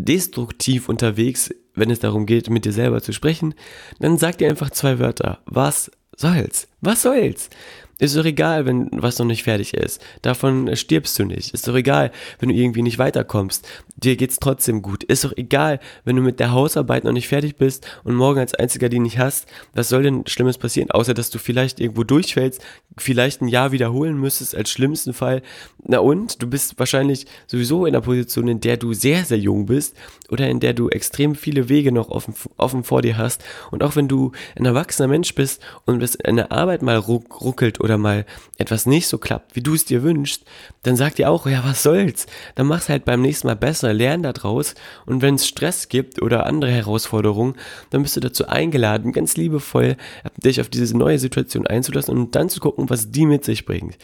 destruktiv 0.03 0.89
unterwegs, 0.89 1.53
wenn 1.73 1.89
es 1.89 1.99
darum 1.99 2.25
geht, 2.25 2.49
mit 2.49 2.65
dir 2.65 2.73
selber 2.73 3.01
zu 3.01 3.13
sprechen, 3.13 3.53
dann 3.99 4.17
sag 4.17 4.37
dir 4.37 4.49
einfach 4.49 4.69
zwei 4.69 4.99
Wörter. 4.99 5.39
Was 5.45 5.91
soll's? 6.15 6.67
Was 6.81 7.01
soll's? 7.01 7.49
Ist 7.97 8.17
doch 8.17 8.25
egal, 8.25 8.65
wenn 8.65 8.89
was 8.91 9.19
noch 9.19 9.25
nicht 9.25 9.43
fertig 9.43 9.73
ist. 9.73 10.01
Davon 10.21 10.75
stirbst 10.75 11.17
du 11.17 11.23
nicht. 11.23 11.53
Ist 11.53 11.65
doch 11.65 11.75
egal, 11.75 12.11
wenn 12.39 12.49
du 12.49 12.55
irgendwie 12.55 12.81
nicht 12.81 12.99
weiterkommst. 12.99 13.65
Dir 13.95 14.17
geht's 14.17 14.39
trotzdem 14.39 14.81
gut. 14.81 15.05
Ist 15.05 15.23
doch 15.23 15.31
egal, 15.37 15.79
wenn 16.03 16.17
du 16.17 16.21
mit 16.21 16.41
der 16.41 16.51
Hausarbeit 16.51 17.05
noch 17.05 17.13
nicht 17.13 17.29
fertig 17.29 17.55
bist 17.55 17.87
und 18.03 18.15
morgen 18.15 18.39
als 18.39 18.53
einziger 18.53 18.89
die 18.89 18.99
nicht 18.99 19.17
hast. 19.17 19.47
Was 19.73 19.87
soll 19.87 20.03
denn 20.03 20.27
Schlimmes 20.27 20.57
passieren? 20.57 20.91
Außer, 20.91 21.13
dass 21.13 21.29
du 21.29 21.39
vielleicht 21.39 21.79
irgendwo 21.79 22.03
durchfällst, 22.03 22.61
vielleicht 22.97 23.41
ein 23.41 23.47
Jahr 23.47 23.71
wiederholen 23.71 24.19
müsstest 24.19 24.55
als 24.55 24.69
schlimmsten 24.69 25.13
Fall. 25.13 25.41
Na 25.85 25.99
und? 25.99 26.41
Du 26.41 26.47
bist 26.47 26.77
wahrscheinlich 26.77 27.25
sowieso 27.47 27.85
in 27.85 27.95
einer 27.95 28.03
Position, 28.03 28.49
in 28.49 28.59
der 28.59 28.75
du 28.75 28.93
sehr, 28.93 29.23
sehr 29.23 29.37
jung 29.37 29.67
bist 29.67 29.95
oder 30.29 30.49
in 30.49 30.59
der 30.59 30.73
du 30.73 30.89
extrem 30.89 31.35
viele 31.35 31.69
Wege 31.69 31.93
noch 31.93 32.09
offen, 32.09 32.33
offen 32.57 32.83
vor 32.83 33.01
dir 33.01 33.15
hast. 33.17 33.41
Und 33.71 33.83
auch 33.83 33.95
wenn 33.95 34.09
du 34.09 34.33
ein 34.57 34.65
erwachsener 34.65 35.07
Mensch 35.07 35.33
bist 35.33 35.61
und 35.85 36.03
es 36.03 36.15
in 36.15 36.39
Arbeit 36.39 36.81
mal 36.81 36.97
ruckelt 36.97 37.79
oder 37.85 37.97
mal 37.97 38.25
etwas 38.57 38.85
nicht 38.85 39.07
so 39.07 39.17
klappt, 39.17 39.55
wie 39.55 39.61
du 39.61 39.73
es 39.73 39.85
dir 39.85 40.03
wünschst, 40.03 40.43
dann 40.83 40.97
sag 40.97 41.15
dir 41.15 41.29
auch, 41.29 41.47
ja, 41.47 41.63
was 41.63 41.83
soll's? 41.83 42.25
Dann 42.55 42.67
mach's 42.67 42.89
halt 42.89 43.05
beim 43.05 43.21
nächsten 43.21 43.47
Mal 43.47 43.55
besser, 43.55 43.93
lern 43.93 44.23
da 44.23 44.33
draus 44.33 44.75
und 45.05 45.21
wenn 45.21 45.35
es 45.35 45.47
Stress 45.47 45.87
gibt 45.87 46.21
oder 46.21 46.45
andere 46.45 46.71
Herausforderungen, 46.71 47.55
dann 47.91 48.01
bist 48.01 48.17
du 48.17 48.19
dazu 48.19 48.47
eingeladen, 48.47 49.13
ganz 49.13 49.37
liebevoll 49.37 49.95
dich 50.43 50.59
auf 50.59 50.67
diese 50.67 50.97
neue 50.97 51.19
Situation 51.19 51.65
einzulassen 51.65 52.17
und 52.17 52.35
dann 52.35 52.49
zu 52.49 52.59
gucken, 52.59 52.89
was 52.89 53.11
die 53.11 53.25
mit 53.25 53.45
sich 53.45 53.65
bringt. 53.65 53.97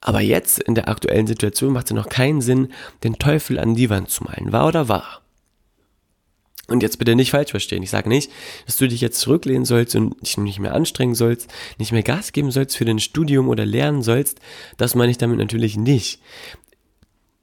Aber 0.00 0.20
jetzt 0.20 0.62
in 0.62 0.74
der 0.74 0.88
aktuellen 0.88 1.26
Situation 1.26 1.72
macht 1.72 1.86
es 1.86 1.96
noch 1.96 2.10
keinen 2.10 2.42
Sinn, 2.42 2.68
den 3.02 3.14
Teufel 3.14 3.58
an 3.58 3.74
die 3.74 3.88
Wand 3.88 4.10
zu 4.10 4.24
malen. 4.24 4.52
Wahr 4.52 4.68
oder 4.68 4.88
wahr? 4.88 5.23
Und 6.68 6.82
jetzt 6.82 6.98
bitte 6.98 7.14
nicht 7.14 7.30
falsch 7.30 7.50
verstehen. 7.50 7.82
Ich 7.82 7.90
sage 7.90 8.08
nicht, 8.08 8.30
dass 8.64 8.76
du 8.76 8.88
dich 8.88 9.02
jetzt 9.02 9.20
zurücklehnen 9.20 9.66
sollst 9.66 9.94
und 9.96 10.20
dich 10.22 10.38
nicht 10.38 10.58
mehr 10.58 10.74
anstrengen 10.74 11.14
sollst, 11.14 11.52
nicht 11.78 11.92
mehr 11.92 12.02
Gas 12.02 12.32
geben 12.32 12.50
sollst 12.50 12.76
für 12.76 12.86
dein 12.86 13.00
Studium 13.00 13.48
oder 13.48 13.66
lernen 13.66 14.02
sollst. 14.02 14.40
Das 14.78 14.94
meine 14.94 15.10
ich 15.10 15.18
damit 15.18 15.38
natürlich 15.38 15.76
nicht. 15.76 16.20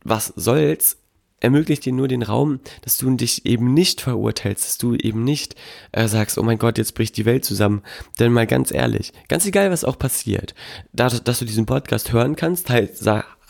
Was 0.03 0.33
soll's 0.35 0.97
ermöglicht 1.41 1.85
dir 1.85 1.91
nur 1.91 2.07
den 2.07 2.23
Raum, 2.23 2.59
dass 2.83 2.97
du 2.97 3.09
dich 3.15 3.45
eben 3.45 3.73
nicht 3.73 3.99
verurteilst, 3.99 4.63
dass 4.63 4.77
du 4.77 4.95
eben 4.95 5.23
nicht 5.23 5.55
äh, 5.91 6.07
sagst, 6.07 6.37
oh 6.37 6.43
mein 6.43 6.59
Gott, 6.59 6.77
jetzt 6.77 6.93
bricht 6.95 7.17
die 7.17 7.25
Welt 7.25 7.43
zusammen. 7.43 7.81
Denn 8.19 8.31
mal 8.31 8.47
ganz 8.47 8.71
ehrlich, 8.71 9.11
ganz 9.27 9.45
egal, 9.45 9.71
was 9.71 9.83
auch 9.83 9.99
passiert, 9.99 10.53
dadurch, 10.93 11.23
dass 11.23 11.39
du 11.39 11.45
diesen 11.45 11.65
Podcast 11.65 12.13
hören 12.13 12.35
kannst, 12.35 12.69
halt, 12.69 12.97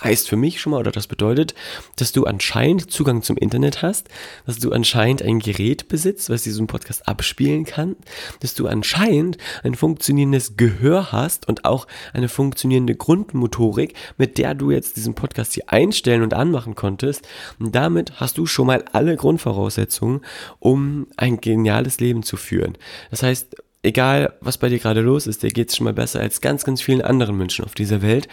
heißt 0.03 0.29
für 0.29 0.35
mich 0.35 0.59
schon 0.59 0.71
mal, 0.71 0.79
oder 0.79 0.91
das 0.91 1.07
bedeutet, 1.07 1.53
dass 1.95 2.11
du 2.11 2.25
anscheinend 2.25 2.91
Zugang 2.91 3.21
zum 3.21 3.37
Internet 3.37 3.81
hast, 3.81 4.09
dass 4.45 4.59
du 4.59 4.71
anscheinend 4.71 5.21
ein 5.21 5.39
Gerät 5.39 5.87
besitzt, 5.87 6.29
was 6.29 6.43
diesen 6.43 6.67
Podcast 6.67 7.07
abspielen 7.07 7.65
kann, 7.65 7.95
dass 8.39 8.53
du 8.53 8.67
anscheinend 8.67 9.37
ein 9.63 9.75
funktionierendes 9.75 10.57
Gehör 10.57 11.11
hast 11.11 11.47
und 11.47 11.65
auch 11.65 11.87
eine 12.13 12.29
funktionierende 12.29 12.95
Grundmotorik, 12.95 13.93
mit 14.17 14.37
der 14.37 14.55
du 14.55 14.71
jetzt 14.71 14.97
diesen 14.97 15.15
Podcast 15.15 15.53
hier 15.53 15.65
einstellen 15.67 16.23
und 16.23 16.33
anmachen 16.33 16.75
konntest. 16.75 17.27
Und 17.59 17.75
damit 17.75 18.19
hast 18.19 18.37
du 18.37 18.45
schon 18.45 18.67
mal 18.67 18.83
alle 18.91 19.15
Grundvoraussetzungen, 19.15 20.21
um 20.59 21.07
ein 21.17 21.41
geniales 21.41 21.99
Leben 21.99 22.23
zu 22.23 22.37
führen. 22.37 22.77
Das 23.09 23.23
heißt, 23.23 23.55
egal 23.83 24.33
was 24.41 24.57
bei 24.57 24.69
dir 24.69 24.79
gerade 24.79 25.01
los 25.01 25.27
ist, 25.27 25.43
dir 25.43 25.49
geht 25.49 25.69
es 25.69 25.77
schon 25.77 25.85
mal 25.85 25.93
besser 25.93 26.19
als 26.19 26.41
ganz, 26.41 26.63
ganz 26.63 26.81
vielen 26.81 27.01
anderen 27.01 27.37
Menschen 27.37 27.65
auf 27.65 27.73
dieser 27.73 28.01
Welt. 28.01 28.27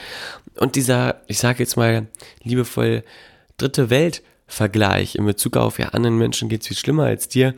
Und 0.57 0.77
dieser, 0.77 1.23
ich 1.27 1.39
sage 1.39 1.61
jetzt 1.61 1.77
mal 1.77 2.07
liebevoll, 2.43 3.05
dritte 3.57 3.91
Welt 3.91 4.23
Vergleich 4.51 5.15
in 5.15 5.27
Bezug 5.27 5.59
auf, 5.59 5.79
ja, 5.79 5.89
anderen 5.89 6.17
Menschen 6.17 6.49
geht 6.49 6.63
es 6.63 6.69
viel 6.69 6.77
schlimmer 6.77 7.05
als 7.05 7.29
dir, 7.29 7.55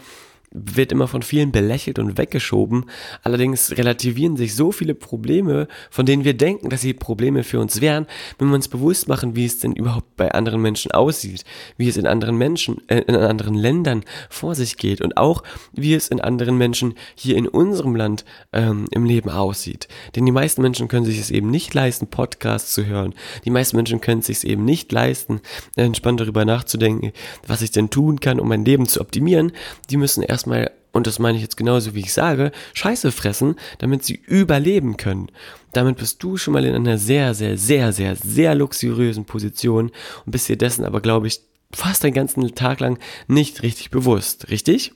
wird 0.52 0.90
immer 0.90 1.07
von 1.07 1.23
vielen 1.23 1.52
belächelt 1.52 2.00
und 2.00 2.19
weggeschoben. 2.19 2.87
Allerdings 3.23 3.76
relativieren 3.76 4.37
sich 4.37 4.57
so 4.57 4.73
viele 4.73 4.95
Probleme, 4.95 5.69
von 5.90 6.07
denen 6.07 6.25
wir 6.25 6.35
denken, 6.35 6.71
dass 6.71 6.80
sie 6.80 6.92
Probleme 6.92 7.45
für 7.45 7.61
uns 7.61 7.80
wären, 7.80 8.07
wenn 8.38 8.49
wir 8.49 8.57
uns 8.57 8.66
bewusst 8.66 9.07
machen, 9.07 9.37
wie 9.37 9.45
es 9.45 9.61
denn 9.61 9.73
überhaupt 9.73 10.16
bei 10.16 10.33
anderen 10.33 10.61
Menschen 10.61 10.90
aussieht, 10.90 11.45
wie 11.76 11.88
es 11.88 11.97
in 11.97 12.07
anderen 12.07 12.37
Menschen, 12.37 12.83
äh, 12.88 12.99
in 13.02 13.14
anderen 13.14 13.54
Ländern 13.54 14.04
vor 14.28 14.57
sich 14.57 14.76
geht 14.76 15.00
und 15.00 15.16
auch 15.16 15.45
wie 15.73 15.95
es 15.95 16.09
in 16.09 16.21
anderen 16.21 16.59
Menschen 16.59 16.95
hier 17.14 17.37
in 17.37 17.47
unserem 17.47 17.95
Land 17.95 18.25
ähm, 18.52 18.87
im 18.90 19.04
Leben 19.04 19.30
aussieht. 19.30 19.87
Denn 20.16 20.26
die 20.26 20.33
meisten 20.33 20.62
Menschen 20.62 20.88
können 20.88 21.07
sich 21.07 21.21
es 21.21 21.30
eben 21.30 21.50
nicht 21.50 21.75
leisten, 21.75 22.09
Podcasts 22.09 22.75
zu 22.75 22.87
hören. 22.87 23.14
Die 23.45 23.50
meisten 23.50 23.76
Menschen 23.76 24.00
können 24.00 24.21
es 24.21 24.26
sich 24.26 24.45
eben 24.45 24.64
nicht 24.64 24.90
leisten, 24.90 25.40
entspannt 25.76 26.21
darüber 26.21 26.45
nachzudenken, 26.45 27.12
was 27.47 27.62
ich 27.62 27.71
denn 27.71 27.90
tun 27.90 28.19
kann, 28.19 28.40
um 28.40 28.49
mein 28.49 28.64
Leben 28.64 28.87
zu 28.87 29.00
optimieren. 29.00 29.52
Die 29.90 29.97
müssen 29.97 30.25
erst 30.25 30.39
erstmal, 30.40 30.70
und 30.92 31.06
das 31.06 31.18
meine 31.18 31.37
ich 31.37 31.42
jetzt 31.42 31.56
genauso 31.56 31.94
wie 31.94 32.00
ich 32.00 32.12
sage, 32.12 32.50
Scheiße 32.75 33.12
fressen, 33.12 33.56
damit 33.78 34.04
sie 34.04 34.14
überleben 34.26 34.97
können. 34.97 35.30
Damit 35.73 35.99
bist 35.99 36.23
du 36.23 36.37
schon 36.37 36.54
mal 36.54 36.64
in 36.64 36.75
einer 36.75 36.99
sehr, 36.99 37.35
sehr, 37.35 37.59
sehr, 37.59 37.92
sehr, 37.92 38.16
sehr 38.16 38.54
luxuriösen 38.54 39.26
Position 39.26 39.92
und 40.25 40.32
bist 40.32 40.49
dir 40.49 40.56
dessen 40.56 40.85
aber, 40.85 41.00
glaube 41.00 41.26
ich, 41.26 41.40
fast 41.73 42.02
den 42.02 42.14
ganzen 42.14 42.54
Tag 42.54 42.80
lang 42.80 42.99
nicht 43.28 43.62
richtig 43.62 43.90
bewusst, 43.90 44.50
richtig? 44.50 44.92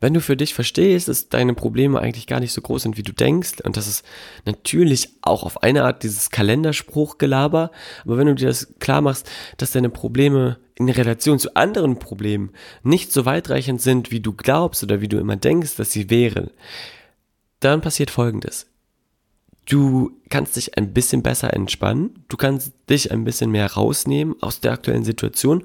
wenn 0.00 0.14
du 0.14 0.20
für 0.20 0.36
dich 0.36 0.54
verstehst, 0.54 1.08
dass 1.08 1.28
deine 1.28 1.54
Probleme 1.54 2.00
eigentlich 2.00 2.26
gar 2.26 2.40
nicht 2.40 2.52
so 2.52 2.60
groß 2.60 2.82
sind, 2.82 2.96
wie 2.96 3.02
du 3.02 3.12
denkst, 3.12 3.60
und 3.64 3.76
das 3.76 3.88
ist 3.88 4.04
natürlich 4.44 5.08
auch 5.22 5.42
auf 5.42 5.62
eine 5.62 5.84
Art 5.84 6.02
dieses 6.02 6.30
Kalenderspruchgelaber, 6.30 7.70
aber 8.04 8.16
wenn 8.16 8.28
du 8.28 8.34
dir 8.34 8.46
das 8.46 8.74
klar 8.78 9.00
machst, 9.00 9.28
dass 9.56 9.72
deine 9.72 9.90
Probleme 9.90 10.58
in 10.78 10.88
Relation 10.88 11.38
zu 11.38 11.54
anderen 11.56 11.98
Problemen 11.98 12.50
nicht 12.82 13.12
so 13.12 13.24
weitreichend 13.24 13.82
sind, 13.82 14.10
wie 14.10 14.20
du 14.20 14.32
glaubst 14.32 14.82
oder 14.82 15.00
wie 15.00 15.08
du 15.08 15.18
immer 15.18 15.36
denkst, 15.36 15.76
dass 15.76 15.90
sie 15.90 16.08
wären, 16.08 16.50
dann 17.60 17.80
passiert 17.80 18.10
Folgendes. 18.10 18.66
Du 19.66 20.12
kannst 20.30 20.56
dich 20.56 20.78
ein 20.78 20.94
bisschen 20.94 21.22
besser 21.22 21.52
entspannen, 21.52 22.24
du 22.28 22.38
kannst 22.38 22.72
dich 22.88 23.12
ein 23.12 23.24
bisschen 23.24 23.50
mehr 23.50 23.70
rausnehmen 23.70 24.36
aus 24.40 24.60
der 24.60 24.72
aktuellen 24.72 25.04
Situation, 25.04 25.64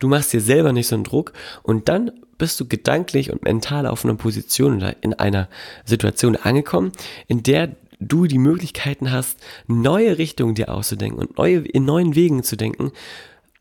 du 0.00 0.08
machst 0.08 0.32
dir 0.32 0.40
selber 0.40 0.72
nicht 0.72 0.88
so 0.88 0.96
einen 0.96 1.04
Druck. 1.04 1.32
Und 1.62 1.88
dann 1.88 2.10
bist 2.36 2.58
du 2.58 2.66
gedanklich 2.66 3.30
und 3.30 3.44
mental 3.44 3.86
auf 3.86 4.04
einer 4.04 4.16
Position 4.16 4.78
oder 4.78 4.96
in 5.02 5.14
einer 5.14 5.48
Situation 5.84 6.34
angekommen, 6.34 6.90
in 7.28 7.44
der 7.44 7.76
du 8.00 8.26
die 8.26 8.38
Möglichkeiten 8.38 9.12
hast, 9.12 9.38
neue 9.68 10.18
Richtungen 10.18 10.56
dir 10.56 10.70
auszudenken 10.70 11.20
und 11.20 11.38
neue, 11.38 11.58
in 11.58 11.84
neuen 11.84 12.16
Wegen 12.16 12.42
zu 12.42 12.56
denken, 12.56 12.90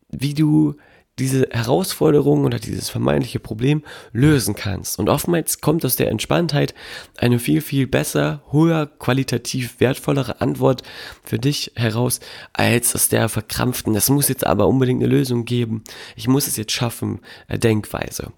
wie 0.09 0.33
du 0.33 0.75
diese 1.19 1.47
Herausforderung 1.51 2.43
oder 2.43 2.57
dieses 2.57 2.89
vermeintliche 2.89 3.39
Problem 3.39 3.83
lösen 4.11 4.55
kannst. 4.55 4.97
Und 4.97 5.09
oftmals 5.09 5.61
kommt 5.61 5.85
aus 5.85 5.95
der 5.95 6.09
Entspanntheit 6.09 6.73
eine 7.17 7.37
viel, 7.37 7.61
viel 7.61 7.85
besser, 7.85 8.41
höher, 8.51 8.87
qualitativ 8.87 9.79
wertvollere 9.79 10.41
Antwort 10.41 10.81
für 11.23 11.37
dich 11.37 11.71
heraus, 11.75 12.19
als 12.51 12.95
aus 12.95 13.09
der 13.09 13.29
verkrampften, 13.29 13.95
es 13.95 14.09
muss 14.09 14.27
jetzt 14.27 14.45
aber 14.45 14.67
unbedingt 14.67 15.03
eine 15.03 15.13
Lösung 15.13 15.45
geben, 15.45 15.83
ich 16.15 16.27
muss 16.27 16.47
es 16.47 16.57
jetzt 16.57 16.71
schaffen, 16.71 17.19
äh, 17.47 17.59
Denkweise. 17.59 18.33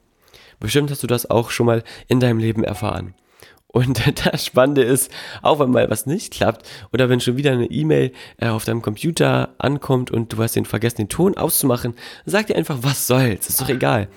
Bestimmt 0.60 0.92
hast 0.92 1.04
du 1.04 1.08
das 1.08 1.30
auch 1.30 1.52
schon 1.52 1.66
mal 1.66 1.84
in 2.08 2.20
deinem 2.20 2.40
Leben 2.40 2.64
erfahren. 2.64 3.14
Und 3.76 4.02
das 4.26 4.46
Spannende 4.46 4.84
ist, 4.84 5.12
auch 5.42 5.60
wenn 5.60 5.70
mal 5.70 5.90
was 5.90 6.06
nicht 6.06 6.32
klappt 6.32 6.66
oder 6.94 7.10
wenn 7.10 7.20
schon 7.20 7.36
wieder 7.36 7.52
eine 7.52 7.66
E-Mail 7.66 8.14
äh, 8.38 8.48
auf 8.48 8.64
deinem 8.64 8.82
Computer 8.82 9.50
ankommt 9.58 10.12
und 10.12 10.32
du 10.32 10.42
hast 10.42 10.56
den 10.56 10.64
vergessen, 10.64 10.98
den 10.98 11.10
Ton 11.10 11.36
auszumachen, 11.36 11.94
sag 12.26 12.48
dir 12.48 12.56
einfach, 12.56 12.78
was 12.84 13.06
soll's, 13.06 13.50
ist 13.50 13.60
doch 13.60 13.68
egal. 13.68 14.08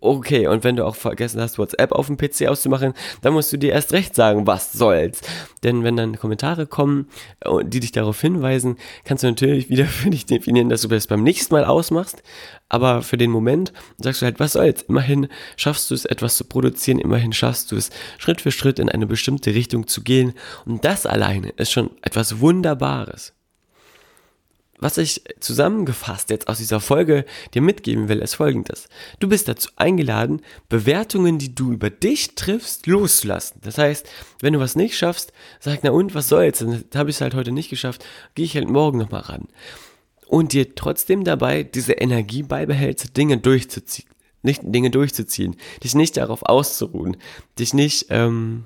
Okay, 0.00 0.46
und 0.46 0.62
wenn 0.62 0.76
du 0.76 0.84
auch 0.84 0.94
vergessen 0.94 1.40
hast, 1.40 1.58
WhatsApp 1.58 1.92
auf 1.92 2.06
dem 2.06 2.18
PC 2.18 2.48
auszumachen, 2.48 2.92
dann 3.22 3.32
musst 3.32 3.52
du 3.52 3.56
dir 3.56 3.72
erst 3.72 3.92
recht 3.92 4.14
sagen, 4.14 4.46
was 4.46 4.72
soll's. 4.72 5.22
Denn 5.64 5.84
wenn 5.84 5.96
dann 5.96 6.18
Kommentare 6.18 6.66
kommen, 6.66 7.08
äh, 7.40 7.64
die 7.64 7.80
dich 7.80 7.92
darauf 7.92 8.20
hinweisen, 8.20 8.76
kannst 9.04 9.24
du 9.24 9.28
natürlich 9.28 9.70
wieder 9.70 9.86
für 9.86 10.10
dich 10.10 10.26
definieren, 10.26 10.68
dass 10.68 10.82
du 10.82 10.88
das 10.88 11.06
beim 11.06 11.22
nächsten 11.22 11.54
Mal 11.54 11.64
ausmachst. 11.64 12.22
Aber 12.68 13.00
für 13.02 13.16
den 13.16 13.30
Moment 13.30 13.72
sagst 13.98 14.20
du 14.20 14.26
halt, 14.26 14.38
was 14.38 14.52
soll's. 14.52 14.82
Immerhin 14.82 15.28
schaffst 15.56 15.90
du 15.90 15.94
es, 15.94 16.04
etwas 16.04 16.36
zu 16.36 16.44
produzieren, 16.44 16.98
immerhin 16.98 17.32
schaffst 17.32 17.72
du 17.72 17.76
es, 17.76 17.90
Schritt 18.18 18.42
für 18.42 18.52
Schritt 18.52 18.78
in 18.78 18.88
eine 18.90 19.06
bestimmte 19.06 19.54
Richtung 19.54 19.86
zu 19.86 20.02
gehen. 20.02 20.34
Und 20.66 20.84
das 20.84 21.06
alleine 21.06 21.50
ist 21.56 21.72
schon 21.72 21.90
etwas 22.02 22.40
Wunderbares 22.40 23.32
was 24.78 24.98
ich 24.98 25.22
zusammengefasst 25.40 26.30
jetzt 26.30 26.48
aus 26.48 26.58
dieser 26.58 26.80
Folge 26.80 27.24
dir 27.54 27.62
mitgeben 27.62 28.08
will, 28.08 28.18
ist 28.18 28.34
folgendes. 28.34 28.88
Du 29.20 29.28
bist 29.28 29.48
dazu 29.48 29.70
eingeladen, 29.76 30.42
Bewertungen, 30.68 31.38
die 31.38 31.54
du 31.54 31.72
über 31.72 31.90
dich 31.90 32.34
triffst, 32.34 32.86
loszulassen. 32.86 33.60
Das 33.62 33.78
heißt, 33.78 34.06
wenn 34.40 34.52
du 34.52 34.60
was 34.60 34.76
nicht 34.76 34.96
schaffst, 34.96 35.32
sag, 35.60 35.80
na 35.82 35.90
und, 35.90 36.14
was 36.14 36.28
soll's? 36.28 36.58
Dann 36.58 36.84
habe 36.94 37.10
ich 37.10 37.16
es 37.16 37.20
halt 37.20 37.34
heute 37.34 37.52
nicht 37.52 37.70
geschafft, 37.70 38.04
gehe 38.34 38.44
ich 38.44 38.56
halt 38.56 38.68
morgen 38.68 38.98
nochmal 38.98 39.22
ran. 39.22 39.48
Und 40.26 40.52
dir 40.52 40.74
trotzdem 40.74 41.24
dabei 41.24 41.62
diese 41.62 41.92
Energie 41.92 42.42
beibehältst, 42.42 43.16
Dinge 43.16 43.38
durchzuziehen. 43.38 44.08
Nicht 44.42 44.60
Dinge 44.64 44.90
durchzuziehen, 44.90 45.56
dich 45.82 45.94
nicht 45.94 46.16
darauf 46.16 46.42
auszuruhen, 46.42 47.16
dich 47.58 47.74
nicht, 47.74 48.06
ähm, 48.10 48.64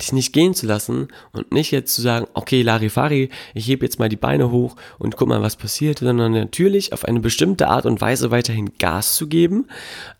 dich 0.00 0.12
nicht 0.12 0.32
gehen 0.32 0.54
zu 0.54 0.66
lassen 0.66 1.08
und 1.32 1.52
nicht 1.52 1.70
jetzt 1.70 1.94
zu 1.94 2.02
sagen, 2.02 2.26
okay, 2.34 2.62
Larifari, 2.62 3.30
ich 3.54 3.66
hebe 3.66 3.84
jetzt 3.84 3.98
mal 3.98 4.08
die 4.08 4.16
Beine 4.16 4.50
hoch 4.50 4.76
und 4.98 5.16
guck 5.16 5.28
mal, 5.28 5.42
was 5.42 5.56
passiert, 5.56 6.00
sondern 6.00 6.32
natürlich 6.32 6.92
auf 6.92 7.04
eine 7.04 7.20
bestimmte 7.20 7.68
Art 7.68 7.86
und 7.86 8.00
Weise 8.00 8.30
weiterhin 8.30 8.72
Gas 8.78 9.14
zu 9.14 9.26
geben, 9.26 9.66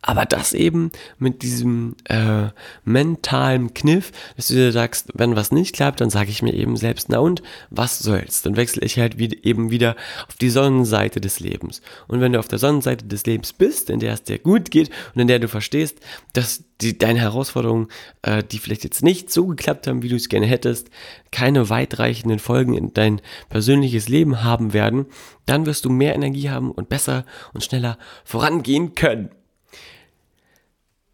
aber 0.03 0.25
das 0.25 0.53
eben 0.53 0.91
mit 1.19 1.43
diesem 1.43 1.97
äh, 2.05 2.49
mentalen 2.85 3.75
Kniff, 3.75 4.13
dass 4.37 4.49
du 4.49 4.55
dir 4.55 4.73
sagst, 4.73 5.09
wenn 5.15 5.37
was 5.37 5.53
nicht 5.53 5.75
klappt, 5.75 6.01
dann 6.01 6.11
sage 6.11 6.31
ich 6.31 6.43
mir 6.43 6.55
eben 6.55 6.77
selbst, 6.77 7.09
na 7.09 7.19
und, 7.19 7.43
was 7.71 7.99
soll's? 7.99 8.43
Dann 8.43 8.57
wechsle 8.57 8.83
ich 8.85 8.99
halt 8.99 9.19
wie, 9.19 9.39
eben 9.43 9.71
wieder 9.71 9.97
auf 10.29 10.37
die 10.37 10.51
Sonnenseite 10.51 11.21
des 11.21 11.41
Lebens. 11.41 11.83
Und 12.09 12.21
wenn 12.21 12.33
du 12.33 12.39
auf 12.39 12.49
der 12.49 12.59
Sonnenseite 12.59 13.07
des 13.07 13.27
Lebens 13.27 13.53
bist, 13.53 13.91
in 13.91 14.01
der 14.01 14.15
es 14.15 14.23
dir 14.23 14.39
gut 14.39 14.71
geht 14.71 14.91
und 15.15 15.21
in 15.21 15.29
der 15.29 15.39
du 15.39 15.49
verstehst, 15.49 15.99
dass 16.33 16.65
die, 16.81 16.97
deine 16.97 17.21
Herausforderungen, 17.21 17.89
äh, 18.23 18.43
die 18.43 18.59
vielleicht 18.59 18.85
jetzt 18.85 19.03
nicht 19.03 19.31
so 19.31 19.47
geklappt 19.47 19.70
haben, 19.87 20.03
wie 20.03 20.09
du 20.09 20.17
es 20.17 20.29
gerne 20.29 20.47
hättest, 20.47 20.91
keine 21.31 21.71
weitreichenden 21.71 22.39
Folgen 22.39 22.75
in 22.75 22.93
dein 22.95 23.21
persönliches 23.49 24.09
Leben 24.09 24.43
haben 24.43 24.73
werden, 24.73 25.07
dann 25.47 25.67
wirst 25.67 25.85
du 25.85 25.91
mehr 25.91 26.15
Energie 26.15 26.51
haben 26.51 26.71
und 26.71 26.89
besser 26.89 27.25
und 27.53 27.65
schneller 27.65 27.99
vorangehen 28.25 28.95
können. 28.95 29.31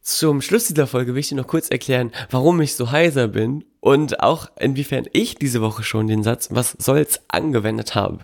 Zum 0.01 0.41
Schluss 0.41 0.69
dieser 0.69 0.87
Folge 0.87 1.15
will 1.15 1.21
ich 1.21 1.31
dir 1.31 1.35
noch 1.35 1.49
kurz 1.49 1.69
erklären, 1.69 2.13
warum 2.31 2.61
ich 2.61 2.77
so 2.77 2.93
heiser 2.93 3.27
bin 3.27 3.65
und 3.81 4.21
auch 4.21 4.49
inwiefern 4.57 5.07
ich 5.13 5.35
diese 5.35 5.61
Woche 5.61 5.83
schon 5.83 6.07
den 6.07 6.23
Satz 6.23 6.49
Was 6.53 6.77
soll's 6.79 7.21
angewendet 7.27 7.97
habe 7.97 8.21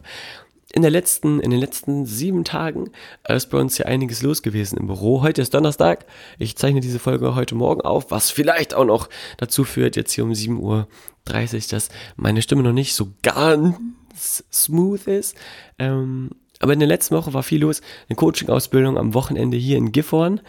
in 0.72 0.82
der 0.82 0.90
letzten, 0.90 1.38
in 1.40 1.50
den 1.50 1.60
letzten 1.60 2.06
sieben 2.06 2.44
Tagen 2.44 2.90
ist 3.28 3.50
bei 3.50 3.58
uns 3.58 3.76
ja 3.76 3.86
einiges 3.86 4.22
los 4.22 4.42
gewesen 4.42 4.78
im 4.78 4.86
Büro. 4.86 5.22
Heute 5.22 5.42
ist 5.42 5.52
Donnerstag. 5.52 6.06
Ich 6.38 6.56
zeichne 6.56 6.80
diese 6.80 6.98
Folge 6.98 7.34
heute 7.34 7.54
Morgen 7.54 7.82
auf, 7.82 8.10
was 8.10 8.30
vielleicht 8.30 8.74
auch 8.74 8.86
noch 8.86 9.08
dazu 9.36 9.64
führt, 9.64 9.96
jetzt 9.96 10.12
hier 10.12 10.24
um 10.24 10.32
7.30 10.32 10.58
Uhr, 10.58 10.88
dass 11.70 11.90
meine 12.16 12.40
Stimme 12.40 12.62
noch 12.62 12.72
nicht 12.72 12.94
so 12.94 13.08
ganz 13.22 14.44
smooth 14.50 15.06
ist. 15.06 15.36
Ähm, 15.78 16.30
aber 16.58 16.72
in 16.72 16.78
der 16.78 16.88
letzten 16.88 17.16
Woche 17.16 17.34
war 17.34 17.42
viel 17.42 17.60
los. 17.60 17.82
Eine 18.08 18.16
Coaching-Ausbildung 18.16 18.96
am 18.96 19.14
Wochenende 19.14 19.56
hier 19.56 19.76
in 19.76 19.92
Gifhorn 19.92 20.40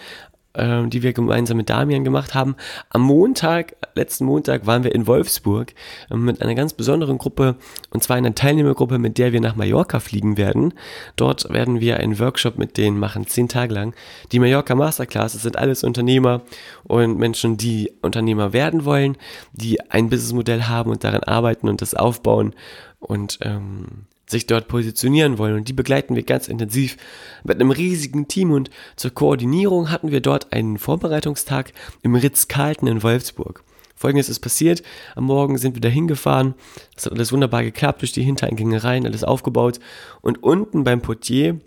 äh, 0.54 0.88
die 0.88 1.04
wir 1.04 1.14
gemeinsam 1.14 1.58
mit 1.58 1.70
Damian 1.70 2.04
gemacht 2.04 2.34
haben. 2.34 2.56
Am 2.90 3.02
Montag, 3.02 3.76
letzten 3.96 4.26
Montag, 4.26 4.66
waren 4.66 4.84
wir 4.84 4.94
in 4.94 5.08
Wolfsburg 5.08 5.74
äh, 6.10 6.16
mit 6.16 6.42
einer 6.42 6.56
ganz 6.56 6.74
besonderen 6.74 7.18
Gruppe, 7.18 7.56
und 7.90 8.04
zwar 8.04 8.18
einer 8.18 8.36
Teilnehmergruppe, 8.36 9.00
mit 9.00 9.18
der 9.18 9.34
wir 9.34 9.42
nach 9.42 9.56
Mallorca 9.56 10.00
fliegen 10.00 10.38
werden. 10.38 10.74
Dort 11.16 11.52
werden 11.52 11.80
wir 11.80 11.98
einen 11.98 12.20
Workshop 12.20 12.58
mit 12.58 12.78
denen 12.78 13.00
machen, 13.00 13.28
zehn 13.28 13.50
Tage 13.50 13.74
lang. 13.74 13.96
Die 14.32 14.40
Mallorca 14.40 14.76
Masterclasses 14.76 15.42
sind 15.42 15.58
alles 15.58 15.84
Unternehmer 15.84 16.42
und 16.84 17.18
Menschen, 17.18 17.58
die 17.58 17.92
Unternehmer 18.02 18.54
werden 18.54 18.86
wollen, 18.86 19.18
die 19.54 19.82
ein 19.90 20.10
Businessmodell 20.10 20.64
haben 20.64 20.92
und 20.92 21.04
daran 21.04 21.24
arbeiten 21.24 21.70
und 21.70 21.82
das 21.82 21.94
aufbauen 21.94 22.54
und 23.00 23.40
ähm, 23.42 24.06
sich 24.34 24.46
dort 24.46 24.68
positionieren 24.68 25.38
wollen. 25.38 25.56
Und 25.56 25.70
die 25.70 25.74
begleiten 25.74 26.16
wir 26.18 26.24
ganz 26.24 26.50
intensiv 26.50 26.98
mit 27.46 27.56
einem 27.56 27.72
riesigen 27.72 28.28
Team. 28.28 28.52
Und 28.52 28.70
zur 28.98 29.12
Koordinierung 29.12 29.90
hatten 29.90 30.12
wir 30.12 30.20
dort 30.20 30.52
einen 30.52 30.78
Vorbereitungstag 30.78 31.72
im 32.02 32.16
Ritz-Carlton 32.16 32.90
in 32.90 33.02
Wolfsburg. 33.02 33.64
Folgendes 33.96 34.28
ist 34.28 34.40
passiert. 34.40 34.84
Am 35.16 35.24
Morgen 35.24 35.58
sind 35.58 35.76
wir 35.76 35.82
da 35.82 35.88
hingefahren. 35.88 36.56
Es 36.98 37.06
hat 37.06 37.14
alles 37.14 37.32
wunderbar 37.32 37.64
geklappt, 37.64 38.02
durch 38.02 38.12
die 38.12 38.24
Hintereingänge 38.24 38.84
rein, 38.84 39.06
alles 39.06 39.24
aufgebaut. 39.24 39.80
Und 40.20 40.44
unten 40.44 40.84
beim 40.84 41.02
Portier, 41.02 41.62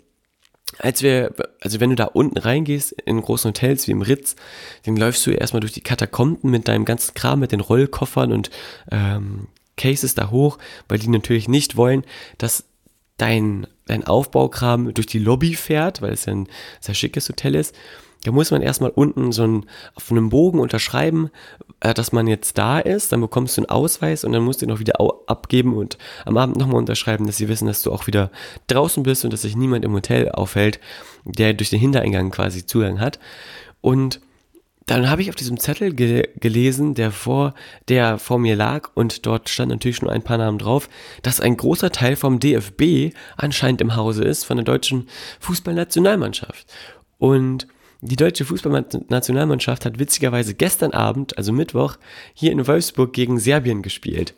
als 0.77 1.01
wir, 1.01 1.33
also 1.61 1.79
wenn 1.79 1.89
du 1.89 1.95
da 1.95 2.05
unten 2.05 2.37
reingehst, 2.37 2.91
in 2.91 3.21
großen 3.21 3.49
Hotels 3.49 3.87
wie 3.87 3.91
im 3.93 4.03
Ritz, 4.03 4.35
dann 4.85 4.97
läufst 4.97 5.25
du 5.25 5.31
erstmal 5.31 5.61
durch 5.61 5.73
die 5.73 5.81
Katakomben 5.81 6.51
mit 6.51 6.67
deinem 6.67 6.85
ganzen 6.85 7.15
Kram, 7.15 7.39
mit 7.39 7.51
den 7.51 7.61
Rollkoffern 7.61 8.31
und 8.31 8.51
ähm, 8.91 9.47
Cases 9.77 10.15
da 10.15 10.29
hoch, 10.29 10.57
weil 10.89 10.99
die 10.99 11.07
natürlich 11.07 11.47
nicht 11.47 11.77
wollen, 11.77 12.03
dass 12.37 12.65
dein, 13.17 13.67
dein 13.85 14.05
Aufbaukram 14.05 14.93
durch 14.93 15.07
die 15.07 15.19
Lobby 15.19 15.55
fährt, 15.55 16.01
weil 16.01 16.13
es 16.13 16.25
ja 16.25 16.33
ein 16.33 16.47
sehr 16.79 16.95
schickes 16.95 17.29
Hotel 17.29 17.55
ist. 17.55 17.75
Da 18.23 18.31
muss 18.31 18.51
man 18.51 18.61
erstmal 18.61 18.89
unten 18.89 19.31
so 19.31 19.43
ein, 19.43 19.65
auf 19.95 20.11
einem 20.11 20.29
Bogen 20.29 20.59
unterschreiben, 20.59 21.29
äh, 21.79 21.93
dass 21.93 22.11
man 22.11 22.27
jetzt 22.27 22.57
da 22.57 22.79
ist, 22.79 23.11
dann 23.11 23.21
bekommst 23.21 23.57
du 23.57 23.61
einen 23.61 23.69
Ausweis 23.69 24.23
und 24.23 24.31
dann 24.33 24.43
musst 24.43 24.61
du 24.61 24.65
ihn 24.65 24.71
auch 24.71 24.79
wieder 24.79 24.95
abgeben 25.27 25.75
und 25.77 25.97
am 26.25 26.37
Abend 26.37 26.57
nochmal 26.57 26.77
unterschreiben, 26.77 27.25
dass 27.25 27.37
sie 27.37 27.47
wissen, 27.47 27.67
dass 27.67 27.83
du 27.83 27.91
auch 27.91 28.07
wieder 28.07 28.31
draußen 28.67 29.03
bist 29.03 29.23
und 29.23 29.31
dass 29.31 29.43
sich 29.43 29.55
niemand 29.55 29.85
im 29.85 29.93
Hotel 29.93 30.29
aufhält, 30.29 30.79
der 31.23 31.53
durch 31.53 31.69
den 31.69 31.79
Hintereingang 31.79 32.31
quasi 32.31 32.65
Zugang 32.65 32.99
hat. 32.99 33.19
Und 33.81 34.19
dann 34.87 35.09
habe 35.09 35.21
ich 35.21 35.29
auf 35.29 35.35
diesem 35.35 35.59
Zettel 35.59 35.93
ge 35.93 36.29
gelesen, 36.39 36.95
der 36.95 37.11
vor, 37.11 37.53
der 37.89 38.17
vor 38.17 38.39
mir 38.39 38.55
lag 38.55 38.89
und 38.95 39.25
dort 39.25 39.49
stand 39.49 39.69
natürlich 39.69 39.97
schon 39.97 40.09
ein 40.09 40.23
paar 40.23 40.37
Namen 40.37 40.57
drauf, 40.57 40.89
dass 41.21 41.41
ein 41.41 41.57
großer 41.57 41.91
Teil 41.91 42.15
vom 42.15 42.39
DFB 42.39 43.13
anscheinend 43.35 43.81
im 43.81 43.95
Hause 43.97 44.23
ist, 44.23 44.45
von 44.45 44.57
der 44.57 44.63
deutschen 44.63 45.07
Fußballnationalmannschaft. 45.41 46.65
Und 47.17 47.67
die 47.99 48.15
deutsche 48.15 48.45
Fußballnationalmannschaft 48.45 49.85
hat 49.85 49.99
witzigerweise 49.99 50.53
gestern 50.53 50.91
Abend, 50.91 51.37
also 51.37 51.51
Mittwoch, 51.51 51.97
hier 52.33 52.53
in 52.53 52.65
Wolfsburg 52.65 53.11
gegen 53.11 53.39
Serbien 53.39 53.81
gespielt. 53.81 54.35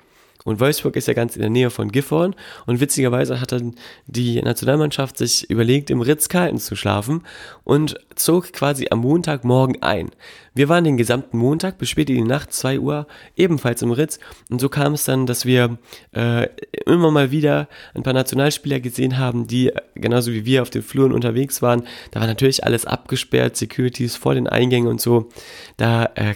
Und 0.50 0.60
Wolfsburg 0.60 0.96
ist 0.96 1.08
ja 1.08 1.14
ganz 1.14 1.36
in 1.36 1.42
der 1.42 1.52
Nähe 1.52 1.70
von 1.70 1.92
Gifhorn. 1.92 2.36
Und 2.66 2.80
witzigerweise 2.80 3.40
hat 3.40 3.52
dann 3.52 3.76
die 4.08 4.42
Nationalmannschaft 4.42 5.18
sich 5.18 5.50
überlegt, 5.50 5.92
im 5.92 6.02
Ritz-Carlton 6.02 6.58
zu 6.58 6.76
schlafen 6.76 7.22
und 7.64 8.00
zog 8.16 8.52
quasi 8.52 8.88
am 8.90 9.00
Montagmorgen 9.00 9.82
ein. 9.84 10.10
Wir 10.56 10.68
waren 10.68 10.84
den 10.84 10.98
gesamten 10.98 11.38
Montag 11.38 11.78
bis 11.78 11.90
spät 11.90 12.10
in 12.10 12.16
die 12.16 12.24
Nacht, 12.24 12.52
2 12.52 12.80
Uhr, 12.80 13.08
ebenfalls 13.38 13.82
im 13.82 13.92
Ritz. 13.92 14.20
Und 14.50 14.60
so 14.60 14.70
kam 14.70 14.94
es 14.94 15.06
dann, 15.06 15.26
dass 15.26 15.46
wir 15.46 15.78
äh, 16.14 16.48
immer 16.86 17.12
mal 17.12 17.32
wieder 17.32 17.70
ein 17.94 18.04
paar 18.04 18.14
Nationalspieler 18.14 18.80
gesehen 18.80 19.18
haben, 19.18 19.48
die 19.48 19.72
genauso 19.96 20.32
wie 20.32 20.46
wir 20.46 20.64
auf 20.64 20.70
den 20.70 20.82
Fluren 20.82 21.14
unterwegs 21.14 21.62
waren. 21.62 21.84
Da 22.12 22.20
war 22.20 22.28
natürlich 22.28 22.64
alles 22.64 22.86
abgesperrt, 22.86 23.56
Securities 23.56 24.16
vor 24.16 24.34
den 24.34 24.48
Eingängen 24.48 24.90
und 24.90 25.00
so. 25.00 25.30
Da 25.78 26.10
äh, 26.16 26.36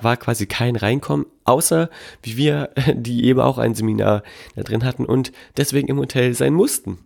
war 0.00 0.16
quasi 0.16 0.46
kein 0.46 0.76
Reinkommen, 0.76 1.26
außer 1.50 1.90
wie 2.22 2.36
wir, 2.36 2.70
die 2.94 3.24
eben 3.24 3.40
auch 3.40 3.58
ein 3.58 3.74
Seminar 3.74 4.22
da 4.56 4.62
drin 4.62 4.84
hatten 4.84 5.04
und 5.04 5.32
deswegen 5.56 5.88
im 5.88 5.98
Hotel 5.98 6.34
sein 6.34 6.54
mussten. 6.54 6.98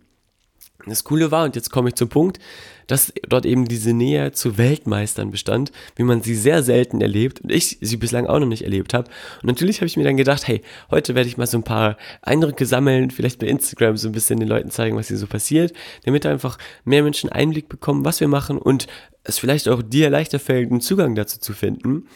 Das 0.87 1.03
Coole 1.03 1.31
war, 1.31 1.45
und 1.45 1.55
jetzt 1.55 1.71
komme 1.71 1.89
ich 1.89 1.95
zum 1.95 2.09
Punkt, 2.09 2.39
dass 2.87 3.11
dort 3.27 3.45
eben 3.45 3.65
diese 3.65 3.93
Nähe 3.93 4.31
zu 4.31 4.57
Weltmeistern 4.57 5.31
bestand, 5.31 5.71
wie 5.95 6.03
man 6.03 6.21
sie 6.21 6.35
sehr 6.35 6.61
selten 6.61 7.01
erlebt 7.01 7.41
und 7.41 7.51
ich 7.51 7.79
sie 7.81 7.97
bislang 7.97 8.27
auch 8.27 8.39
noch 8.39 8.47
nicht 8.47 8.63
erlebt 8.63 8.93
habe. 8.93 9.09
Und 9.41 9.47
natürlich 9.47 9.77
habe 9.77 9.87
ich 9.87 9.97
mir 9.97 10.03
dann 10.03 10.17
gedacht, 10.17 10.47
hey, 10.47 10.61
heute 10.91 11.15
werde 11.15 11.27
ich 11.27 11.37
mal 11.37 11.47
so 11.47 11.57
ein 11.57 11.63
paar 11.63 11.97
Eindrücke 12.21 12.65
sammeln, 12.67 13.09
vielleicht 13.09 13.39
bei 13.39 13.47
Instagram 13.47 13.97
so 13.97 14.09
ein 14.09 14.11
bisschen 14.11 14.39
den 14.39 14.49
Leuten 14.49 14.69
zeigen, 14.69 14.95
was 14.95 15.07
hier 15.07 15.17
so 15.17 15.25
passiert, 15.27 15.73
damit 16.03 16.25
einfach 16.27 16.59
mehr 16.83 17.01
Menschen 17.01 17.31
Einblick 17.31 17.67
bekommen, 17.69 18.05
was 18.05 18.19
wir 18.19 18.27
machen 18.27 18.59
und 18.59 18.85
es 19.23 19.39
vielleicht 19.39 19.67
auch 19.67 19.81
dir 19.81 20.11
leichter 20.11 20.37
fällt, 20.37 20.69
einen 20.69 20.81
Zugang 20.81 21.15
dazu 21.15 21.39
zu 21.39 21.53
finden. 21.53 22.07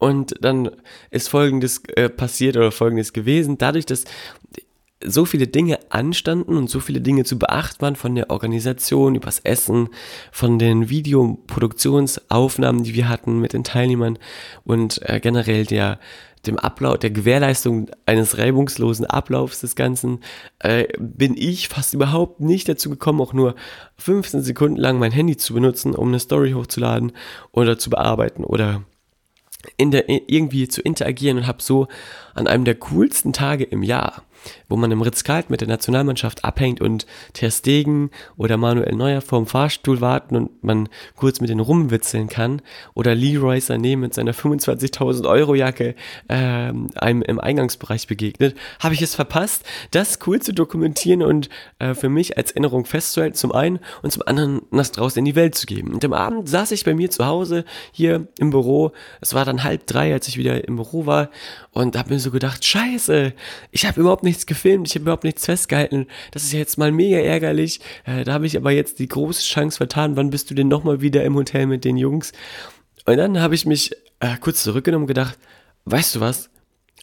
Und 0.00 0.34
dann 0.40 0.70
ist 1.10 1.28
Folgendes 1.28 1.82
äh, 1.94 2.08
passiert 2.08 2.56
oder 2.56 2.72
Folgendes 2.72 3.12
gewesen. 3.12 3.58
Dadurch, 3.58 3.84
dass 3.84 4.04
so 5.04 5.26
viele 5.26 5.46
Dinge 5.46 5.78
anstanden 5.90 6.56
und 6.56 6.68
so 6.68 6.80
viele 6.80 7.02
Dinge 7.02 7.24
zu 7.24 7.38
beachten 7.38 7.82
waren 7.82 7.96
von 7.96 8.14
der 8.14 8.30
Organisation, 8.30 9.14
übers 9.14 9.40
Essen, 9.40 9.90
von 10.32 10.58
den 10.58 10.88
Videoproduktionsaufnahmen, 10.88 12.82
die 12.82 12.94
wir 12.94 13.10
hatten 13.10 13.40
mit 13.40 13.52
den 13.52 13.62
Teilnehmern 13.62 14.18
und 14.64 15.00
äh, 15.06 15.20
generell 15.20 15.66
der 15.66 16.00
dem 16.46 16.58
Ablauf, 16.58 16.96
der 16.96 17.10
Gewährleistung 17.10 17.90
eines 18.06 18.38
reibungslosen 18.38 19.04
Ablaufs 19.04 19.60
des 19.60 19.76
Ganzen, 19.76 20.20
äh, 20.60 20.88
bin 20.98 21.36
ich 21.36 21.68
fast 21.68 21.92
überhaupt 21.92 22.40
nicht 22.40 22.66
dazu 22.66 22.88
gekommen, 22.88 23.20
auch 23.20 23.34
nur 23.34 23.54
15 23.98 24.40
Sekunden 24.40 24.78
lang 24.78 24.98
mein 24.98 25.12
Handy 25.12 25.36
zu 25.36 25.52
benutzen, 25.52 25.94
um 25.94 26.08
eine 26.08 26.18
Story 26.18 26.52
hochzuladen 26.52 27.12
oder 27.52 27.78
zu 27.78 27.90
bearbeiten 27.90 28.44
oder 28.44 28.82
in 29.76 29.90
der, 29.90 30.08
irgendwie 30.08 30.68
zu 30.68 30.80
interagieren 30.80 31.38
und 31.38 31.46
habe 31.46 31.62
so 31.62 31.88
an 32.34 32.46
einem 32.46 32.64
der 32.64 32.76
coolsten 32.76 33.32
Tage 33.32 33.64
im 33.64 33.82
Jahr 33.82 34.22
wo 34.70 34.76
man 34.76 34.90
im 34.90 35.02
Ritz-Carlton 35.02 35.50
mit 35.50 35.60
der 35.60 35.68
Nationalmannschaft 35.68 36.44
abhängt 36.44 36.80
und 36.80 37.06
Ter 37.34 37.50
Stegen 37.50 38.10
oder 38.36 38.56
Manuel 38.56 38.94
Neuer 38.94 39.20
vorm 39.20 39.46
Fahrstuhl 39.46 40.00
warten 40.00 40.36
und 40.36 40.64
man 40.64 40.88
kurz 41.16 41.40
mit 41.40 41.50
denen 41.50 41.60
rumwitzeln 41.60 42.28
kann 42.28 42.62
oder 42.94 43.14
Leroy 43.14 43.58
Sané 43.58 43.96
mit 43.96 44.14
seiner 44.14 44.32
25.000 44.32 45.28
Euro 45.28 45.54
Jacke 45.54 45.94
äh, 46.28 46.72
einem 46.94 47.22
im 47.22 47.40
Eingangsbereich 47.40 48.06
begegnet, 48.06 48.56
habe 48.78 48.94
ich 48.94 49.02
es 49.02 49.14
verpasst, 49.14 49.64
das 49.90 50.20
cool 50.26 50.40
zu 50.40 50.54
dokumentieren 50.54 51.22
und 51.22 51.48
äh, 51.80 51.94
für 51.94 52.08
mich 52.08 52.38
als 52.38 52.52
Erinnerung 52.52 52.84
festzuhalten 52.84 53.34
zum 53.34 53.52
einen 53.52 53.80
und 54.02 54.12
zum 54.12 54.22
anderen 54.24 54.62
das 54.70 54.92
draußen 54.92 55.18
in 55.18 55.24
die 55.24 55.34
Welt 55.34 55.56
zu 55.56 55.66
geben. 55.66 55.92
Und 55.92 56.04
am 56.04 56.12
Abend 56.12 56.48
saß 56.48 56.70
ich 56.70 56.84
bei 56.84 56.94
mir 56.94 57.10
zu 57.10 57.26
Hause 57.26 57.64
hier 57.92 58.28
im 58.38 58.50
Büro, 58.50 58.92
es 59.20 59.34
war 59.34 59.44
dann 59.44 59.64
halb 59.64 59.86
drei, 59.86 60.12
als 60.12 60.28
ich 60.28 60.36
wieder 60.36 60.66
im 60.66 60.76
Büro 60.76 61.06
war 61.06 61.30
und 61.72 61.96
habe 61.96 62.12
mir 62.14 62.20
so 62.20 62.30
gedacht, 62.30 62.64
scheiße, 62.64 63.32
ich 63.70 63.86
habe 63.86 64.00
überhaupt 64.00 64.22
nichts 64.22 64.46
gefilmt, 64.60 64.88
ich 64.88 64.94
habe 64.94 65.02
überhaupt 65.02 65.24
nichts 65.24 65.46
festgehalten. 65.46 66.06
Das 66.32 66.42
ist 66.42 66.52
jetzt 66.52 66.76
mal 66.76 66.92
mega 66.92 67.18
ärgerlich. 67.18 67.80
Äh, 68.04 68.24
da 68.24 68.34
habe 68.34 68.46
ich 68.46 68.56
aber 68.56 68.70
jetzt 68.70 68.98
die 68.98 69.08
große 69.08 69.42
Chance 69.42 69.78
vertan. 69.78 70.16
Wann 70.16 70.30
bist 70.30 70.50
du 70.50 70.54
denn 70.54 70.68
nochmal 70.68 71.00
wieder 71.00 71.24
im 71.24 71.34
Hotel 71.34 71.66
mit 71.66 71.84
den 71.84 71.96
Jungs? 71.96 72.32
Und 73.06 73.16
dann 73.16 73.40
habe 73.40 73.54
ich 73.54 73.64
mich 73.64 73.92
äh, 74.20 74.36
kurz 74.38 74.62
zurückgenommen 74.62 75.04
und 75.04 75.08
gedacht, 75.08 75.38
weißt 75.86 76.16
du 76.16 76.20
was? 76.20 76.50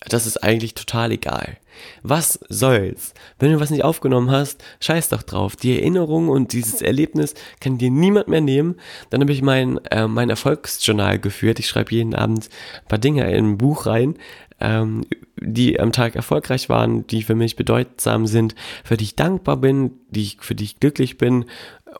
Das 0.07 0.27
ist 0.27 0.43
eigentlich 0.43 0.75
total 0.75 1.11
egal. 1.11 1.57
Was 2.03 2.39
soll's? 2.49 3.15
Wenn 3.39 3.51
du 3.51 3.59
was 3.59 3.71
nicht 3.71 3.83
aufgenommen 3.83 4.29
hast, 4.29 4.63
scheiß 4.79 5.09
doch 5.09 5.23
drauf. 5.23 5.55
Die 5.55 5.79
Erinnerung 5.79 6.29
und 6.29 6.53
dieses 6.53 6.83
Erlebnis 6.83 7.33
kann 7.59 7.79
dir 7.79 7.89
niemand 7.89 8.27
mehr 8.27 8.41
nehmen. 8.41 8.75
Dann 9.09 9.21
habe 9.21 9.31
ich 9.31 9.41
mein, 9.41 9.77
äh, 9.85 10.07
mein 10.07 10.29
Erfolgsjournal 10.29 11.17
geführt. 11.17 11.57
Ich 11.57 11.67
schreibe 11.67 11.95
jeden 11.95 12.13
Abend 12.13 12.49
ein 12.83 12.87
paar 12.87 12.99
Dinge 12.99 13.35
in 13.35 13.53
ein 13.53 13.57
Buch 13.57 13.87
rein, 13.87 14.17
ähm, 14.59 15.03
die 15.39 15.79
am 15.79 15.91
Tag 15.91 16.15
erfolgreich 16.15 16.69
waren, 16.69 17.05
die 17.07 17.23
für 17.23 17.35
mich 17.35 17.55
bedeutsam 17.55 18.27
sind, 18.27 18.55
für 18.83 18.97
die 18.97 19.05
ich 19.05 19.15
dankbar 19.15 19.57
bin, 19.57 19.91
die 20.09 20.23
ich, 20.23 20.37
für 20.41 20.55
die 20.55 20.63
ich 20.63 20.79
glücklich 20.79 21.17
bin 21.17 21.45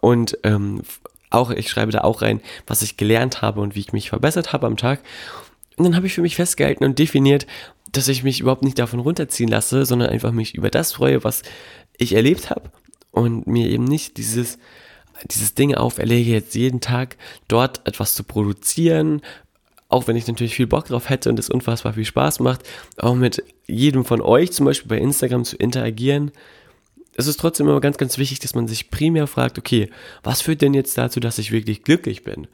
und 0.02 0.38
ähm, 0.44 0.82
auch, 1.30 1.52
ich 1.52 1.70
schreibe 1.70 1.92
da 1.92 2.02
auch 2.02 2.22
rein, 2.22 2.42
was 2.66 2.82
ich 2.82 2.98
gelernt 2.98 3.42
habe 3.42 3.62
und 3.62 3.76
wie 3.76 3.82
ich 3.82 3.94
mich 3.94 4.10
verbessert 4.10 4.54
habe 4.54 4.66
am 4.66 4.78
Tag. 4.78 5.02
Und 5.76 5.84
dann 5.84 5.96
habe 5.96 6.08
ich 6.08 6.14
für 6.14 6.22
mich 6.22 6.36
festgehalten 6.36 6.86
und 6.86 7.00
definiert, 7.00 7.46
dass 7.92 8.08
ich 8.08 8.24
mich 8.24 8.40
überhaupt 8.40 8.64
nicht 8.64 8.80
davon 8.80 9.00
runterziehen 9.00 9.50
lasse, 9.50 9.86
sondern 9.86 10.10
einfach 10.10 10.32
mich 10.32 10.56
über 10.56 10.70
das 10.70 10.94
freue, 10.94 11.24
was 11.24 11.44
ich 11.98 12.14
erlebt 12.14 12.50
habe 12.50 12.72
und 13.12 13.48
mir 13.48 13.70
eben 13.70 13.84
nicht 13.84 14.18
dieses 14.18 14.58
dieses 15.26 15.56
Ding 15.56 15.76
auferlege, 15.76 16.32
jetzt 16.32 16.56
jeden 16.56 16.82
Tag 16.82 17.18
dort 17.48 17.82
etwas 17.88 18.14
zu 18.16 18.24
produzieren, 18.24 19.22
auch 19.90 20.08
wenn 20.08 20.16
ich 20.16 20.28
natürlich 20.28 20.56
viel 20.56 20.68
Bock 20.68 20.86
drauf 20.86 21.10
hätte 21.10 21.30
und 21.30 21.40
es 21.40 21.50
unfassbar 21.50 21.94
viel 21.94 22.06
Spaß 22.06 22.40
macht, 22.40 22.62
auch 22.98 23.16
mit 23.16 23.44
jedem 23.68 24.06
von 24.06 24.22
euch 24.22 24.52
zum 24.52 24.66
Beispiel 24.66 24.90
bei 24.90 24.98
Instagram 24.98 25.46
zu 25.46 25.56
interagieren, 25.56 26.32
es 27.18 27.26
ist 27.26 27.40
trotzdem 27.40 27.68
immer 27.68 27.82
ganz, 27.82 27.98
ganz 27.98 28.18
wichtig, 28.20 28.40
dass 28.40 28.54
man 28.54 28.68
sich 28.68 28.92
primär 28.92 29.26
fragt, 29.26 29.58
okay, 29.58 29.90
was 30.24 30.42
führt 30.42 30.62
denn 30.62 30.76
jetzt 30.76 30.98
dazu, 30.98 31.20
dass 31.20 31.40
ich 31.40 31.52
wirklich 31.52 31.84
glücklich 31.84 32.24
bin? 32.24 32.48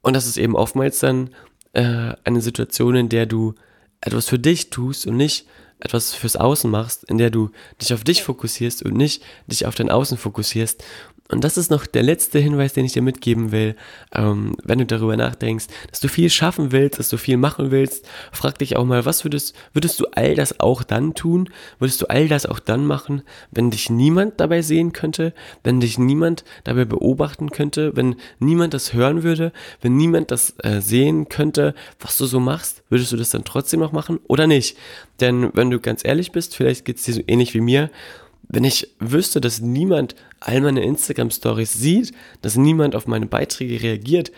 Und 0.00 0.14
das 0.14 0.26
ist 0.26 0.36
eben 0.36 0.54
oftmals 0.54 1.00
dann 1.00 1.30
äh, 1.72 2.12
eine 2.22 2.40
Situation, 2.40 2.94
in 2.94 3.08
der 3.08 3.26
du 3.26 3.54
etwas 4.00 4.28
für 4.28 4.38
dich 4.38 4.70
tust 4.70 5.06
und 5.08 5.16
nicht 5.16 5.46
etwas 5.80 6.14
fürs 6.14 6.36
Außen 6.36 6.70
machst, 6.70 7.04
in 7.04 7.18
der 7.18 7.30
du 7.30 7.50
dich 7.82 7.92
auf 7.92 8.04
dich 8.04 8.22
fokussierst 8.22 8.84
und 8.84 8.94
nicht 8.94 9.22
dich 9.48 9.66
auf 9.66 9.74
dein 9.74 9.90
Außen 9.90 10.16
fokussierst. 10.16 10.84
Und 11.28 11.42
das 11.44 11.56
ist 11.56 11.70
noch 11.70 11.86
der 11.86 12.02
letzte 12.02 12.38
Hinweis, 12.38 12.72
den 12.72 12.84
ich 12.84 12.92
dir 12.92 13.02
mitgeben 13.02 13.52
will, 13.52 13.74
ähm, 14.14 14.56
wenn 14.62 14.78
du 14.78 14.86
darüber 14.86 15.16
nachdenkst, 15.16 15.66
dass 15.90 16.00
du 16.00 16.08
viel 16.08 16.30
schaffen 16.30 16.72
willst, 16.72 16.98
dass 16.98 17.08
du 17.08 17.16
viel 17.16 17.36
machen 17.36 17.70
willst, 17.70 18.08
frag 18.32 18.58
dich 18.58 18.76
auch 18.76 18.84
mal, 18.84 19.04
was 19.04 19.24
würdest, 19.24 19.54
würdest 19.72 19.98
du 20.00 20.06
all 20.12 20.34
das 20.34 20.60
auch 20.60 20.82
dann 20.82 21.14
tun? 21.14 21.48
Würdest 21.78 22.02
du 22.02 22.06
all 22.06 22.28
das 22.28 22.46
auch 22.46 22.60
dann 22.60 22.86
machen, 22.86 23.22
wenn 23.50 23.70
dich 23.70 23.90
niemand 23.90 24.40
dabei 24.40 24.62
sehen 24.62 24.92
könnte, 24.92 25.32
wenn 25.64 25.80
dich 25.80 25.98
niemand 25.98 26.44
dabei 26.64 26.84
beobachten 26.84 27.50
könnte, 27.50 27.96
wenn 27.96 28.16
niemand 28.38 28.74
das 28.74 28.92
hören 28.92 29.22
würde, 29.22 29.52
wenn 29.80 29.96
niemand 29.96 30.30
das 30.30 30.54
äh, 30.62 30.80
sehen 30.80 31.28
könnte, 31.28 31.74
was 32.00 32.16
du 32.16 32.26
so 32.26 32.40
machst, 32.40 32.82
würdest 32.88 33.12
du 33.12 33.16
das 33.16 33.30
dann 33.30 33.44
trotzdem 33.44 33.80
noch 33.80 33.92
machen 33.92 34.20
oder 34.28 34.46
nicht? 34.46 34.76
Denn 35.20 35.50
wenn 35.54 35.70
du 35.70 35.80
ganz 35.80 36.04
ehrlich 36.04 36.32
bist, 36.32 36.54
vielleicht 36.54 36.84
geht 36.84 36.98
es 36.98 37.04
dir 37.04 37.14
so 37.14 37.22
ähnlich 37.26 37.54
wie 37.54 37.60
mir, 37.60 37.90
wenn 38.48 38.64
ich 38.64 38.88
wüsste, 39.00 39.40
dass 39.40 39.60
niemand 39.60 40.14
all 40.40 40.60
meine 40.60 40.84
Instagram-Stories 40.84 41.72
sieht, 41.72 42.12
dass 42.42 42.56
niemand 42.56 42.94
auf 42.94 43.06
meine 43.06 43.26
Beiträge 43.26 43.82
reagiert, 43.82 44.30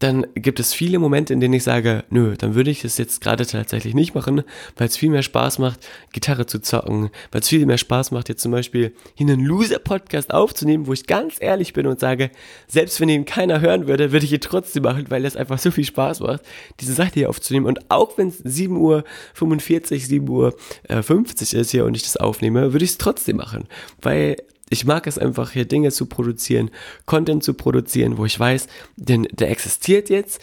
dann 0.00 0.26
gibt 0.34 0.58
es 0.60 0.72
viele 0.72 0.98
Momente, 0.98 1.34
in 1.34 1.40
denen 1.40 1.54
ich 1.54 1.62
sage, 1.62 2.04
nö, 2.08 2.34
dann 2.36 2.54
würde 2.54 2.70
ich 2.70 2.84
es 2.84 2.96
jetzt 2.96 3.20
gerade 3.20 3.46
tatsächlich 3.46 3.94
nicht 3.94 4.14
machen, 4.14 4.42
weil 4.76 4.88
es 4.88 4.96
viel 4.96 5.10
mehr 5.10 5.22
Spaß 5.22 5.58
macht, 5.58 5.86
Gitarre 6.12 6.46
zu 6.46 6.60
zocken, 6.60 7.10
weil 7.30 7.42
es 7.42 7.48
viel 7.48 7.66
mehr 7.66 7.76
Spaß 7.76 8.10
macht, 8.10 8.30
jetzt 8.30 8.40
zum 8.40 8.50
Beispiel 8.50 8.94
hier 9.14 9.26
einen 9.28 9.44
Loser-Podcast 9.44 10.32
aufzunehmen, 10.32 10.86
wo 10.86 10.94
ich 10.94 11.06
ganz 11.06 11.36
ehrlich 11.38 11.74
bin 11.74 11.86
und 11.86 12.00
sage, 12.00 12.30
selbst 12.66 12.98
wenn 13.00 13.10
ihn 13.10 13.26
keiner 13.26 13.60
hören 13.60 13.86
würde, 13.86 14.10
würde 14.10 14.24
ich 14.24 14.32
ihn 14.32 14.40
trotzdem 14.40 14.84
machen, 14.84 15.04
weil 15.10 15.26
es 15.26 15.36
einfach 15.36 15.58
so 15.58 15.70
viel 15.70 15.84
Spaß 15.84 16.20
macht, 16.20 16.40
diese 16.80 16.94
Sache 16.94 17.12
hier 17.12 17.28
aufzunehmen. 17.28 17.66
Und 17.66 17.90
auch 17.90 18.16
wenn 18.16 18.28
es 18.28 18.38
7 18.38 18.76
Uhr 18.78 19.04
45, 19.34 20.08
7 20.08 20.26
Uhr 20.26 20.56
50 20.88 21.52
ist 21.52 21.72
hier 21.72 21.84
und 21.84 21.94
ich 21.94 22.04
das 22.04 22.16
aufnehme, 22.16 22.72
würde 22.72 22.86
ich 22.86 22.92
es 22.92 22.98
trotzdem 22.98 23.36
machen, 23.36 23.68
weil 24.00 24.36
ich 24.70 24.86
mag 24.86 25.06
es 25.06 25.18
einfach 25.18 25.50
hier 25.50 25.66
Dinge 25.66 25.90
zu 25.90 26.06
produzieren, 26.06 26.70
Content 27.04 27.44
zu 27.44 27.52
produzieren, 27.54 28.16
wo 28.16 28.24
ich 28.24 28.40
weiß, 28.40 28.68
denn 28.96 29.28
der 29.32 29.50
existiert 29.50 30.08
jetzt, 30.08 30.40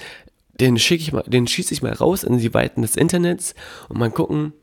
den 0.60 0.78
schicke 0.78 1.02
ich 1.02 1.14
mal, 1.14 1.24
den 1.24 1.48
schieße 1.48 1.74
ich 1.74 1.82
mal 1.82 1.94
raus 1.94 2.24
in 2.24 2.38
die 2.38 2.54
Weiten 2.54 2.82
des 2.84 2.96
Internets 2.96 3.56
und 3.90 3.98
mal 3.98 4.12
gucken, 4.12 4.54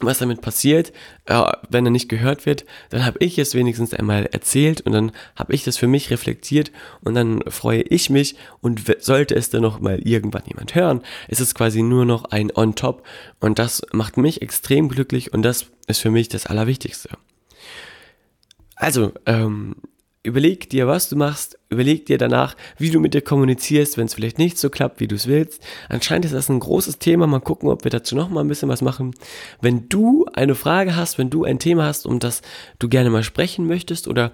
was 0.00 0.18
damit 0.18 0.40
passiert, 0.40 0.92
wenn 1.68 1.86
er 1.86 1.90
nicht 1.90 2.08
gehört 2.08 2.46
wird, 2.46 2.64
dann 2.90 3.04
habe 3.04 3.18
ich 3.20 3.38
es 3.38 3.54
wenigstens 3.54 3.94
einmal 3.94 4.26
erzählt 4.26 4.80
und 4.80 4.92
dann 4.92 5.12
habe 5.36 5.54
ich 5.54 5.64
das 5.64 5.76
für 5.76 5.86
mich 5.86 6.10
reflektiert 6.10 6.72
und 7.02 7.14
dann 7.14 7.42
freue 7.48 7.82
ich 7.82 8.10
mich. 8.10 8.36
Und 8.60 8.82
sollte 9.00 9.34
es 9.36 9.50
dann 9.50 9.62
noch 9.62 9.80
mal 9.80 10.00
irgendwann 10.00 10.42
jemand 10.46 10.74
hören, 10.74 11.02
ist 11.28 11.40
es 11.40 11.54
quasi 11.54 11.82
nur 11.82 12.04
noch 12.04 12.24
ein 12.24 12.50
on 12.54 12.74
top. 12.74 13.06
Und 13.40 13.58
das 13.58 13.82
macht 13.92 14.16
mich 14.16 14.42
extrem 14.42 14.88
glücklich 14.88 15.32
und 15.32 15.42
das 15.42 15.66
ist 15.86 16.00
für 16.00 16.10
mich 16.10 16.28
das 16.28 16.46
Allerwichtigste. 16.46 17.10
Also, 18.76 19.12
ähm, 19.26 19.76
überleg 20.24 20.70
dir, 20.70 20.88
was 20.88 21.08
du 21.08 21.16
machst, 21.16 21.58
überleg 21.68 22.06
dir 22.06 22.16
danach, 22.18 22.56
wie 22.78 22.90
du 22.90 22.98
mit 22.98 23.14
dir 23.14 23.20
kommunizierst, 23.20 23.98
wenn 23.98 24.06
es 24.06 24.14
vielleicht 24.14 24.38
nicht 24.38 24.58
so 24.58 24.70
klappt, 24.70 24.98
wie 24.98 25.06
du 25.06 25.14
es 25.14 25.26
willst. 25.26 25.62
Anscheinend 25.88 26.24
ist 26.24 26.34
das 26.34 26.48
ein 26.48 26.60
großes 26.60 26.98
Thema. 26.98 27.26
Mal 27.26 27.40
gucken, 27.40 27.68
ob 27.68 27.84
wir 27.84 27.90
dazu 27.90 28.16
noch 28.16 28.30
mal 28.30 28.40
ein 28.40 28.48
bisschen 28.48 28.70
was 28.70 28.80
machen. 28.80 29.14
Wenn 29.60 29.88
du 29.88 30.26
eine 30.32 30.54
Frage 30.54 30.96
hast, 30.96 31.18
wenn 31.18 31.30
du 31.30 31.44
ein 31.44 31.58
Thema 31.58 31.84
hast, 31.84 32.06
um 32.06 32.18
das 32.18 32.40
du 32.78 32.88
gerne 32.88 33.10
mal 33.10 33.22
sprechen 33.22 33.66
möchtest 33.66 34.08
oder 34.08 34.32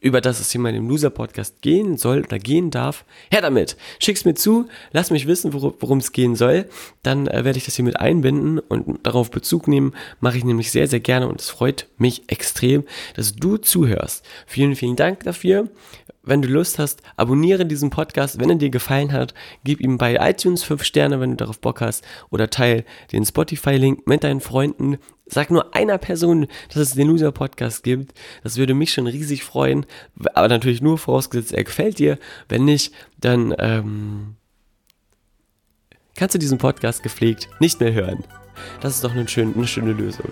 über 0.00 0.20
das 0.20 0.40
es 0.40 0.52
hier 0.52 0.60
mal 0.60 0.74
im 0.74 0.88
Loser-Podcast 0.88 1.62
gehen 1.62 1.96
soll 1.96 2.20
oder 2.20 2.38
gehen 2.38 2.70
darf, 2.70 3.04
her 3.30 3.40
damit. 3.40 3.76
Schick's 3.98 4.24
mir 4.24 4.34
zu, 4.34 4.66
lass 4.92 5.10
mich 5.10 5.26
wissen, 5.26 5.52
worum 5.52 5.98
es 5.98 6.12
gehen 6.12 6.36
soll. 6.36 6.68
Dann 7.02 7.26
äh, 7.26 7.44
werde 7.44 7.58
ich 7.58 7.64
das 7.64 7.76
hier 7.76 7.84
mit 7.84 7.98
einbinden 7.98 8.58
und 8.58 9.04
darauf 9.06 9.30
Bezug 9.30 9.68
nehmen. 9.68 9.94
Mache 10.20 10.36
ich 10.36 10.44
nämlich 10.44 10.70
sehr, 10.70 10.86
sehr 10.86 11.00
gerne 11.00 11.28
und 11.28 11.40
es 11.40 11.48
freut 11.48 11.88
mich 11.98 12.24
extrem, 12.28 12.84
dass 13.14 13.34
du 13.34 13.56
zuhörst. 13.56 14.24
Vielen, 14.46 14.76
vielen 14.76 14.96
Dank 14.96 15.24
dafür. 15.24 15.68
Wenn 16.22 16.42
du 16.42 16.48
Lust 16.48 16.80
hast, 16.80 17.02
abonniere 17.16 17.64
diesen 17.64 17.90
Podcast. 17.90 18.40
Wenn 18.40 18.50
er 18.50 18.56
dir 18.56 18.70
gefallen 18.70 19.12
hat, 19.12 19.32
gib 19.62 19.80
ihm 19.80 19.96
bei 19.96 20.16
iTunes 20.16 20.64
5 20.64 20.82
Sterne, 20.82 21.20
wenn 21.20 21.30
du 21.30 21.36
darauf 21.36 21.60
Bock 21.60 21.80
hast. 21.80 22.04
Oder 22.30 22.50
teile 22.50 22.84
den 23.12 23.24
Spotify-Link 23.24 24.08
mit 24.08 24.24
deinen 24.24 24.40
Freunden. 24.40 24.98
Sag 25.28 25.50
nur 25.50 25.74
einer 25.74 25.98
Person, 25.98 26.46
dass 26.68 26.76
es 26.76 26.94
den 26.94 27.08
Loser 27.08 27.32
Podcast 27.32 27.82
gibt. 27.82 28.16
Das 28.44 28.56
würde 28.56 28.74
mich 28.74 28.92
schon 28.92 29.08
riesig 29.08 29.42
freuen. 29.42 29.84
Aber 30.34 30.48
natürlich 30.48 30.80
nur 30.80 30.98
vorausgesetzt, 30.98 31.52
er 31.52 31.64
gefällt 31.64 31.98
dir. 31.98 32.18
Wenn 32.48 32.64
nicht, 32.64 32.94
dann 33.18 33.52
ähm, 33.58 34.36
kannst 36.14 36.36
du 36.36 36.38
diesen 36.38 36.58
Podcast 36.58 37.02
gepflegt 37.02 37.48
nicht 37.58 37.80
mehr 37.80 37.92
hören. 37.92 38.24
Das 38.80 38.94
ist 38.94 39.04
doch 39.04 39.12
eine 39.12 39.28
schöne, 39.28 39.52
eine 39.54 39.66
schöne 39.66 39.92
Lösung. 39.92 40.30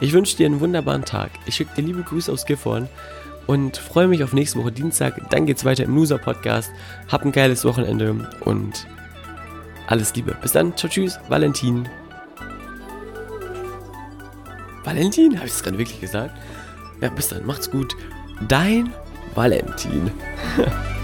Ich 0.00 0.12
wünsche 0.12 0.36
dir 0.36 0.46
einen 0.46 0.60
wunderbaren 0.60 1.04
Tag. 1.04 1.30
Ich 1.46 1.56
schicke 1.56 1.74
dir 1.74 1.82
liebe 1.82 2.02
Grüße 2.02 2.32
aus 2.32 2.46
Gifhorn 2.46 2.88
und 3.46 3.76
freue 3.76 4.08
mich 4.08 4.22
auf 4.22 4.32
nächste 4.32 4.58
Woche 4.58 4.72
Dienstag. 4.72 5.28
Dann 5.30 5.46
geht's 5.46 5.64
weiter 5.64 5.84
im 5.84 5.94
Loser 5.94 6.18
Podcast. 6.18 6.70
Hab 7.08 7.24
ein 7.24 7.32
geiles 7.32 7.64
Wochenende 7.64 8.30
und 8.40 8.86
alles 9.86 10.14
Liebe. 10.14 10.36
Bis 10.40 10.52
dann. 10.52 10.76
Ciao, 10.76 10.90
tschüss. 10.90 11.18
Valentin. 11.28 11.88
Valentin? 14.86 15.36
Habe 15.36 15.46
ich 15.46 15.52
das 15.52 15.62
gerade 15.62 15.78
wirklich 15.78 16.00
gesagt? 16.00 16.36
Ja, 17.00 17.08
bis 17.08 17.28
dann. 17.28 17.44
Macht's 17.44 17.70
gut. 17.70 17.94
Dein 18.48 18.92
Valentin. 19.34 20.10